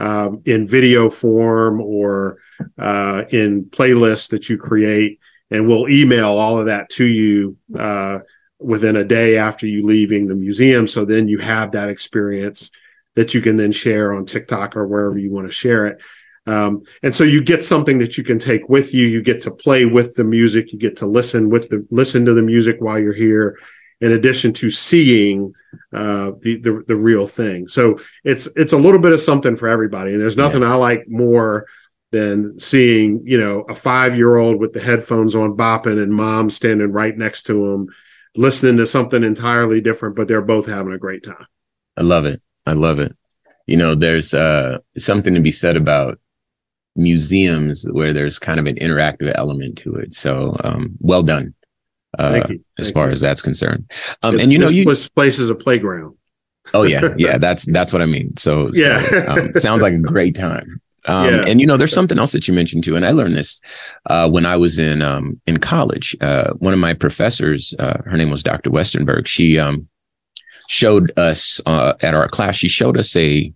um, 0.00 0.42
in 0.44 0.66
video 0.66 1.08
form 1.08 1.80
or 1.80 2.38
uh, 2.78 3.22
in 3.30 3.66
playlists 3.66 4.30
that 4.30 4.48
you 4.48 4.58
create. 4.58 5.20
And 5.52 5.68
we'll 5.68 5.88
email 5.88 6.30
all 6.30 6.58
of 6.58 6.66
that 6.66 6.88
to 6.90 7.04
you 7.04 7.56
uh, 7.78 8.20
within 8.58 8.96
a 8.96 9.04
day 9.04 9.36
after 9.36 9.68
you 9.68 9.84
leaving 9.84 10.26
the 10.26 10.34
museum. 10.34 10.88
So 10.88 11.04
then 11.04 11.28
you 11.28 11.38
have 11.38 11.70
that 11.72 11.88
experience 11.88 12.72
that 13.14 13.34
you 13.34 13.40
can 13.40 13.54
then 13.54 13.70
share 13.70 14.12
on 14.12 14.26
TikTok 14.26 14.76
or 14.76 14.88
wherever 14.88 15.16
you 15.16 15.30
want 15.30 15.46
to 15.46 15.52
share 15.52 15.86
it. 15.86 16.02
Um, 16.44 16.80
and 17.04 17.14
so 17.14 17.22
you 17.22 17.44
get 17.44 17.64
something 17.64 17.98
that 17.98 18.18
you 18.18 18.24
can 18.24 18.40
take 18.40 18.68
with 18.68 18.92
you. 18.92 19.06
You 19.06 19.22
get 19.22 19.42
to 19.42 19.52
play 19.52 19.84
with 19.84 20.16
the 20.16 20.24
music. 20.24 20.72
You 20.72 20.78
get 20.80 20.96
to 20.96 21.06
listen 21.06 21.50
with 21.50 21.68
the 21.68 21.86
listen 21.92 22.24
to 22.24 22.34
the 22.34 22.42
music 22.42 22.78
while 22.80 22.98
you're 22.98 23.12
here 23.12 23.56
in 24.02 24.10
addition 24.10 24.52
to 24.52 24.68
seeing 24.68 25.54
uh, 25.92 26.32
the, 26.40 26.58
the, 26.58 26.84
the 26.88 26.96
real 26.96 27.26
thing. 27.26 27.68
So 27.68 27.98
it's 28.24 28.48
it's 28.56 28.72
a 28.72 28.78
little 28.78 29.00
bit 29.00 29.12
of 29.12 29.20
something 29.20 29.54
for 29.54 29.68
everybody. 29.68 30.12
And 30.12 30.20
there's 30.20 30.36
nothing 30.36 30.62
yeah. 30.62 30.72
I 30.72 30.74
like 30.74 31.04
more 31.08 31.66
than 32.10 32.58
seeing 32.60 33.22
you 33.24 33.38
know 33.38 33.60
a 33.62 33.74
five 33.74 34.16
year 34.16 34.36
old 34.36 34.58
with 34.58 34.74
the 34.74 34.82
headphones 34.82 35.34
on 35.34 35.56
bopping 35.56 36.02
and 36.02 36.12
mom 36.12 36.50
standing 36.50 36.90
right 36.90 37.16
next 37.16 37.44
to 37.44 37.72
him, 37.72 37.88
listening 38.36 38.76
to 38.78 38.86
something 38.86 39.22
entirely 39.22 39.80
different, 39.80 40.16
but 40.16 40.26
they're 40.26 40.42
both 40.42 40.66
having 40.66 40.92
a 40.92 40.98
great 40.98 41.22
time. 41.22 41.46
I 41.96 42.02
love 42.02 42.26
it. 42.26 42.40
I 42.66 42.72
love 42.72 42.98
it. 42.98 43.16
You 43.66 43.76
know, 43.76 43.94
there's 43.94 44.34
uh, 44.34 44.78
something 44.98 45.34
to 45.34 45.40
be 45.40 45.52
said 45.52 45.76
about 45.76 46.18
museums 46.96 47.86
where 47.88 48.12
there's 48.12 48.40
kind 48.40 48.58
of 48.58 48.66
an 48.66 48.74
interactive 48.76 49.32
element 49.36 49.78
to 49.78 49.94
it. 49.94 50.12
So 50.12 50.56
um, 50.64 50.96
well 50.98 51.22
done 51.22 51.54
uh, 52.18 52.48
as 52.78 52.90
far 52.90 53.06
you. 53.06 53.12
as 53.12 53.20
that's 53.20 53.42
concerned. 53.42 53.90
Um, 54.22 54.38
and 54.38 54.52
you 54.52 54.58
know, 54.58 54.68
you 54.68 54.84
this 54.84 55.08
place 55.08 55.38
is 55.38 55.50
a 55.50 55.54
playground. 55.54 56.16
oh 56.74 56.82
yeah, 56.82 57.08
yeah. 57.16 57.38
That's 57.38 57.64
that's 57.64 57.92
what 57.92 58.02
I 58.02 58.06
mean. 58.06 58.36
So, 58.36 58.70
yeah, 58.72 59.00
so, 59.00 59.26
um, 59.28 59.52
sounds 59.54 59.82
like 59.82 59.94
a 59.94 59.98
great 59.98 60.36
time. 60.36 60.80
Um, 61.08 61.26
yeah. 61.26 61.44
And 61.46 61.60
you 61.60 61.66
know, 61.66 61.76
there's 61.76 61.92
something 61.92 62.18
else 62.18 62.32
that 62.32 62.46
you 62.46 62.54
mentioned 62.54 62.84
too, 62.84 62.96
and 62.96 63.04
I 63.04 63.10
learned 63.10 63.34
this 63.34 63.60
uh, 64.06 64.30
when 64.30 64.46
I 64.46 64.56
was 64.56 64.78
in 64.78 65.02
um, 65.02 65.40
in 65.46 65.58
college. 65.58 66.16
Uh, 66.20 66.52
one 66.54 66.72
of 66.72 66.78
my 66.78 66.94
professors, 66.94 67.74
uh, 67.78 67.98
her 68.04 68.16
name 68.16 68.30
was 68.30 68.42
Dr. 68.42 68.70
Westenberg. 68.70 69.26
She 69.26 69.58
um, 69.58 69.88
showed 70.68 71.12
us 71.16 71.60
uh, 71.66 71.94
at 72.00 72.14
our 72.14 72.28
class. 72.28 72.56
She 72.56 72.68
showed 72.68 72.96
us 72.96 73.16
a 73.16 73.52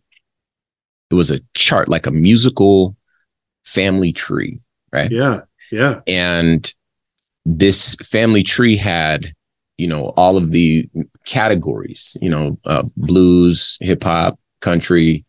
it 1.10 1.14
was 1.14 1.30
a 1.30 1.40
chart, 1.54 1.88
like 1.88 2.06
a 2.06 2.10
musical 2.10 2.96
family 3.64 4.12
tree, 4.12 4.60
right? 4.92 5.10
Yeah, 5.10 5.42
yeah. 5.70 6.00
And 6.06 6.72
this 7.46 7.94
family 8.02 8.42
tree 8.42 8.76
had 8.76 9.32
you 9.78 9.86
know 9.86 10.06
all 10.16 10.36
of 10.36 10.50
the 10.50 10.88
categories 11.24 12.16
you 12.20 12.28
know 12.28 12.58
uh, 12.66 12.82
blues 12.96 13.78
hip 13.80 14.02
hop 14.02 14.38
country 14.60 15.24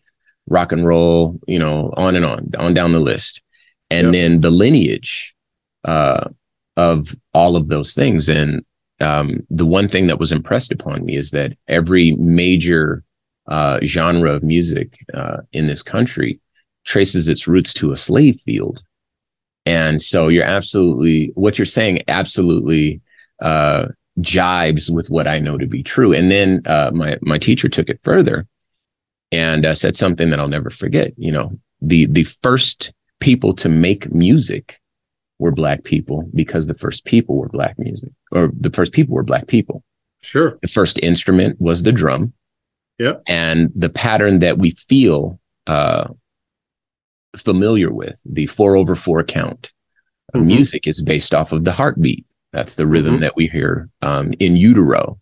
rock 0.49 0.71
and 0.71 0.85
roll 0.85 1.39
you 1.47 1.59
know 1.59 1.93
on 1.95 2.15
and 2.15 2.25
on 2.25 2.49
on 2.57 2.73
down 2.73 2.91
the 2.91 2.99
list. 2.99 3.41
And 3.89 4.07
yep. 4.07 4.13
then 4.13 4.41
the 4.41 4.51
lineage 4.51 5.33
uh, 5.85 6.29
of 6.75 7.15
all 7.33 7.55
of 7.55 7.69
those 7.69 7.93
things. 7.93 8.27
And 8.27 8.65
um, 8.99 9.45
the 9.49 9.65
one 9.65 9.87
thing 9.87 10.07
that 10.07 10.19
was 10.19 10.31
impressed 10.31 10.71
upon 10.71 11.05
me 11.05 11.15
is 11.15 11.31
that 11.31 11.53
every 11.67 12.11
major 12.17 13.03
uh, 13.47 13.79
genre 13.83 14.33
of 14.33 14.43
music 14.43 14.97
uh, 15.13 15.37
in 15.53 15.67
this 15.67 15.81
country 15.81 16.41
traces 16.83 17.29
its 17.29 17.47
roots 17.47 17.73
to 17.75 17.91
a 17.93 17.97
slave 17.97 18.41
field 18.41 18.81
and 19.67 20.01
so 20.01 20.29
you're 20.29 20.45
absolutely 20.45 21.33
what 21.35 21.59
you're 21.59 21.65
saying 21.65 21.99
absolutely 22.07 23.01
uh, 23.41 23.87
jibes 24.21 24.89
with 24.89 25.09
what 25.09 25.27
I 25.27 25.39
know 25.39 25.57
to 25.57 25.67
be 25.67 25.83
true. 25.83 26.13
And 26.13 26.31
then 26.31 26.61
uh, 26.65 26.91
my 26.93 27.17
my 27.21 27.37
teacher 27.37 27.67
took 27.67 27.89
it 27.89 27.99
further 28.01 28.47
and 29.33 29.65
uh, 29.65 29.75
said 29.75 29.97
something 29.97 30.29
that 30.29 30.39
I'll 30.39 30.47
never 30.47 30.69
forget. 30.69 31.11
You 31.17 31.33
know, 31.33 31.59
the 31.81 32.05
the 32.05 32.23
first 32.23 32.93
people 33.19 33.51
to 33.55 33.67
make 33.67 34.09
music 34.13 34.79
were 35.37 35.51
black 35.51 35.83
people 35.83 36.29
because 36.33 36.67
the 36.67 36.73
first 36.73 37.03
people 37.03 37.35
were 37.35 37.49
black 37.49 37.77
music, 37.77 38.13
or 38.31 38.49
the 38.57 38.71
first 38.71 38.93
people 38.93 39.15
were 39.15 39.23
black 39.23 39.47
people. 39.47 39.83
Sure. 40.21 40.57
The 40.61 40.69
first 40.69 40.97
instrument 40.99 41.59
was 41.59 41.83
the 41.83 41.91
drum. 41.91 42.31
Yeah. 42.99 43.15
And 43.27 43.71
the 43.75 43.89
pattern 43.89 44.39
that 44.39 44.57
we 44.57 44.71
feel 44.71 45.39
uh, 45.67 46.07
familiar 47.35 47.91
with, 47.91 48.21
the 48.25 48.45
four 48.45 48.75
over 48.75 48.95
four 48.95 49.23
count. 49.23 49.73
Mm-hmm. 50.35 50.47
Music 50.47 50.87
is 50.87 51.01
based 51.01 51.33
off 51.33 51.51
of 51.51 51.63
the 51.63 51.71
heartbeat. 51.71 52.25
That's 52.53 52.75
the 52.75 52.87
rhythm 52.87 53.13
mm-hmm. 53.13 53.21
that 53.21 53.35
we 53.35 53.47
hear 53.47 53.89
um, 54.01 54.33
in 54.39 54.55
utero. 54.55 55.19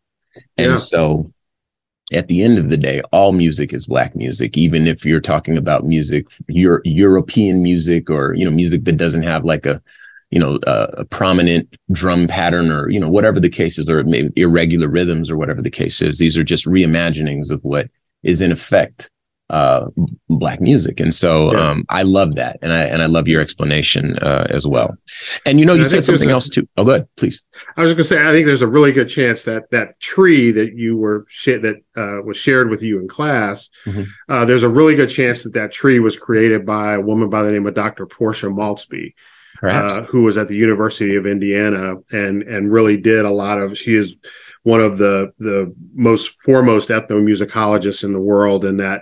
And 0.58 0.72
yeah. 0.72 0.76
so 0.78 1.32
at 2.14 2.28
the 2.28 2.44
end 2.44 2.58
of 2.58 2.70
the 2.70 2.78
day, 2.78 3.02
all 3.12 3.32
music 3.32 3.74
is 3.74 3.88
black 3.88 4.16
music, 4.16 4.58
even 4.58 4.88
if 4.88 5.06
you're 5.06 5.20
talking 5.20 5.58
about 5.58 5.86
music, 5.86 6.28
your 6.48 6.82
European 6.86 7.64
music 7.64 8.10
or, 8.10 8.34
you 8.34 8.46
know, 8.46 8.52
music 8.52 8.86
that 8.86 8.98
doesn't 8.98 9.24
have 9.24 9.44
like 9.44 9.66
a, 9.66 9.82
you 10.30 10.40
know, 10.40 10.60
a, 10.68 10.84
a 10.98 11.06
prominent 11.06 11.76
drum 11.92 12.28
pattern 12.28 12.72
or, 12.72 12.90
you 12.90 13.00
know, 13.00 13.10
whatever 13.10 13.40
the 13.40 13.50
case 13.50 13.80
is, 13.80 13.90
or 13.90 14.04
maybe 14.04 14.32
irregular 14.36 14.88
rhythms 14.88 15.32
or 15.32 15.38
whatever 15.38 15.62
the 15.62 15.72
case 15.72 16.02
is. 16.02 16.18
These 16.18 16.38
are 16.38 16.44
just 16.44 16.66
reimaginings 16.66 17.52
of 17.52 17.64
what 17.64 17.90
is 18.24 18.42
in 18.42 18.52
effect 18.52 19.10
uh, 19.50 19.88
black 20.28 20.60
music. 20.60 21.00
And 21.00 21.14
so 21.14 21.54
yeah. 21.54 21.60
um, 21.60 21.86
I 21.90 22.02
love 22.02 22.36
that. 22.36 22.58
And 22.62 22.74
I 22.74 22.84
and 22.86 23.02
I 23.02 23.06
love 23.06 23.28
your 23.28 23.42
explanation 23.42 24.18
uh, 24.20 24.48
as 24.50 24.66
well. 24.66 24.96
And 25.46 25.60
you 25.60 25.66
know, 25.66 25.74
you 25.74 25.84
said 25.84 26.04
something 26.04 26.30
a, 26.30 26.34
else 26.34 26.50
too. 26.50 26.68
Oh, 26.78 26.84
good, 26.84 27.08
please. 27.16 27.44
I 27.78 27.84
was 27.84 27.94
going 27.94 27.98
to 27.98 28.04
say, 28.06 28.28
I 28.28 28.32
think 28.32 28.48
there's 28.48 28.64
a 28.64 28.68
really 28.68 28.92
good 28.92 29.10
chance 29.10 29.44
that 29.44 29.70
that 29.72 30.00
tree 30.00 30.52
that 30.52 30.74
you 30.76 30.98
were 30.98 31.26
sh- 31.30 31.62
that 31.62 31.82
uh, 31.96 32.24
was 32.24 32.38
shared 32.38 32.70
with 32.70 32.82
you 32.82 33.00
in 33.00 33.08
class, 33.08 33.70
mm-hmm. 33.86 34.04
Uh, 34.28 34.46
there's 34.46 34.64
a 34.64 34.70
really 34.70 34.96
good 34.96 35.10
chance 35.10 35.44
that 35.44 35.54
that 35.54 35.72
tree 35.72 36.00
was 36.00 36.18
created 36.18 36.66
by 36.66 36.94
a 36.94 37.02
woman 37.02 37.30
by 37.30 37.44
the 37.44 37.52
name 37.52 37.66
of 37.66 37.74
Dr. 37.74 38.06
Portia 38.06 38.48
Maultsby. 38.48 39.14
Uh, 39.64 40.04
who 40.04 40.22
was 40.24 40.38
at 40.38 40.48
the 40.48 40.56
University 40.56 41.16
of 41.16 41.26
Indiana 41.26 41.96
and 42.12 42.44
and 42.44 42.72
really 42.72 42.98
did 42.98 43.26
a 43.26 43.32
lot 43.32 43.60
of 43.60 43.76
she 43.76 43.96
is 43.96 44.16
one 44.62 44.82
of 44.82 44.98
the 44.98 45.32
the 45.40 45.74
most 45.94 46.40
foremost 46.42 46.90
ethnomusicologists 46.90 48.04
in 48.04 48.14
the 48.14 48.20
world 48.20 48.66
and 48.66 48.80
that 48.80 49.02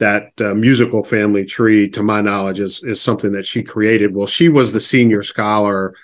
that 0.00 0.32
uh, 0.40 0.54
musical 0.54 1.04
family 1.04 1.44
tree, 1.44 1.88
to 1.90 2.02
my 2.02 2.20
knowledge, 2.20 2.58
is 2.58 2.82
is 2.82 3.00
something 3.00 3.32
that 3.32 3.46
she 3.46 3.62
created. 3.62 4.14
Well, 4.14 4.26
she 4.26 4.48
was 4.48 4.72
the 4.72 4.80
senior 4.80 5.22
scholar 5.22 5.94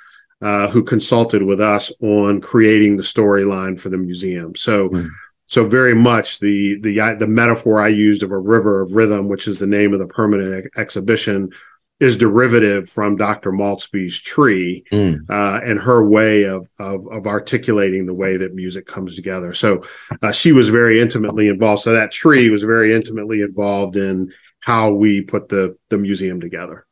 uh, 0.40 0.68
who 0.68 0.84
consulted 0.84 1.42
with 1.42 1.60
us 1.60 1.90
on 2.00 2.40
creating 2.40 2.96
the 2.96 3.02
storyline 3.02 3.80
for 3.80 3.88
the 3.88 3.96
museum. 3.96 4.54
So, 4.54 4.90
mm. 4.90 5.08
so 5.46 5.66
very 5.66 5.94
much 5.94 6.38
the 6.38 6.78
the 6.80 7.16
the 7.18 7.26
metaphor 7.26 7.80
I 7.80 7.88
used 7.88 8.22
of 8.22 8.30
a 8.30 8.38
river 8.38 8.82
of 8.82 8.92
rhythm, 8.92 9.28
which 9.28 9.48
is 9.48 9.58
the 9.58 9.66
name 9.66 9.92
of 9.94 9.98
the 9.98 10.06
permanent 10.06 10.58
ex- 10.58 10.78
exhibition, 10.78 11.50
is 11.98 12.16
derivative 12.16 12.88
from 12.88 13.16
Dr. 13.16 13.52
Maultsby's 13.52 14.20
tree 14.20 14.84
mm. 14.92 15.18
uh, 15.30 15.60
and 15.64 15.80
her 15.80 16.06
way 16.06 16.44
of, 16.44 16.68
of, 16.78 17.06
of 17.08 17.26
articulating 17.26 18.04
the 18.04 18.14
way 18.14 18.36
that 18.36 18.54
music 18.54 18.86
comes 18.86 19.14
together. 19.14 19.54
So 19.54 19.82
uh, 20.22 20.30
she 20.30 20.52
was 20.52 20.68
very 20.68 21.00
intimately 21.00 21.48
involved. 21.48 21.82
So 21.82 21.92
that 21.92 22.12
tree 22.12 22.50
was 22.50 22.62
very 22.62 22.94
intimately 22.94 23.40
involved 23.40 23.96
in 23.96 24.30
how 24.60 24.90
we 24.90 25.22
put 25.22 25.48
the 25.48 25.76
the 25.90 25.96
museum 25.96 26.40
together. 26.40 26.86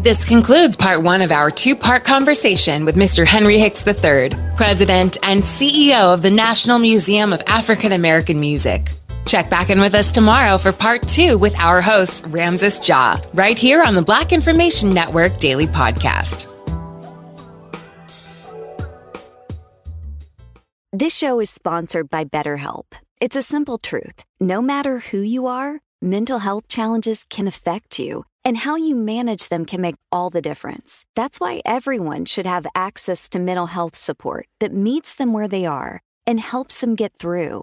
This 0.00 0.24
concludes 0.24 0.76
part 0.76 1.02
one 1.02 1.20
of 1.20 1.30
our 1.30 1.50
two 1.50 1.76
part 1.76 2.04
conversation 2.04 2.86
with 2.86 2.94
Mr. 2.94 3.26
Henry 3.26 3.58
Hicks 3.58 3.86
III, 3.86 4.30
President 4.56 5.18
and 5.22 5.42
CEO 5.42 6.14
of 6.14 6.22
the 6.22 6.30
National 6.30 6.78
Museum 6.78 7.34
of 7.34 7.42
African 7.46 7.92
American 7.92 8.40
Music. 8.40 8.88
Check 9.26 9.50
back 9.50 9.70
in 9.70 9.80
with 9.80 9.94
us 9.94 10.12
tomorrow 10.12 10.58
for 10.58 10.72
part 10.72 11.06
two 11.06 11.38
with 11.38 11.54
our 11.58 11.80
host, 11.80 12.24
Ramses 12.26 12.86
Ja, 12.88 13.18
right 13.34 13.58
here 13.58 13.82
on 13.82 13.94
the 13.94 14.02
Black 14.02 14.32
Information 14.32 14.92
Network 14.92 15.38
Daily 15.38 15.66
Podcast. 15.66 16.46
This 20.92 21.16
show 21.16 21.38
is 21.38 21.50
sponsored 21.50 22.10
by 22.10 22.24
BetterHelp. 22.24 22.84
It's 23.20 23.36
a 23.36 23.42
simple 23.42 23.78
truth. 23.78 24.24
No 24.40 24.60
matter 24.60 24.98
who 24.98 25.20
you 25.20 25.46
are, 25.46 25.78
mental 26.02 26.40
health 26.40 26.66
challenges 26.66 27.24
can 27.30 27.46
affect 27.46 27.98
you 27.98 28.24
and 28.44 28.56
how 28.56 28.74
you 28.74 28.96
manage 28.96 29.48
them 29.50 29.64
can 29.66 29.80
make 29.80 29.96
all 30.10 30.30
the 30.30 30.42
difference. 30.42 31.04
That's 31.14 31.38
why 31.38 31.62
everyone 31.64 32.24
should 32.24 32.46
have 32.46 32.66
access 32.74 33.28
to 33.28 33.38
mental 33.38 33.66
health 33.66 33.96
support 33.96 34.48
that 34.58 34.72
meets 34.72 35.14
them 35.14 35.32
where 35.32 35.46
they 35.46 35.64
are 35.64 36.00
and 36.26 36.40
helps 36.40 36.80
them 36.80 36.96
get 36.96 37.12
through. 37.12 37.62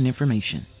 important 0.01 0.07
information. 0.07 0.80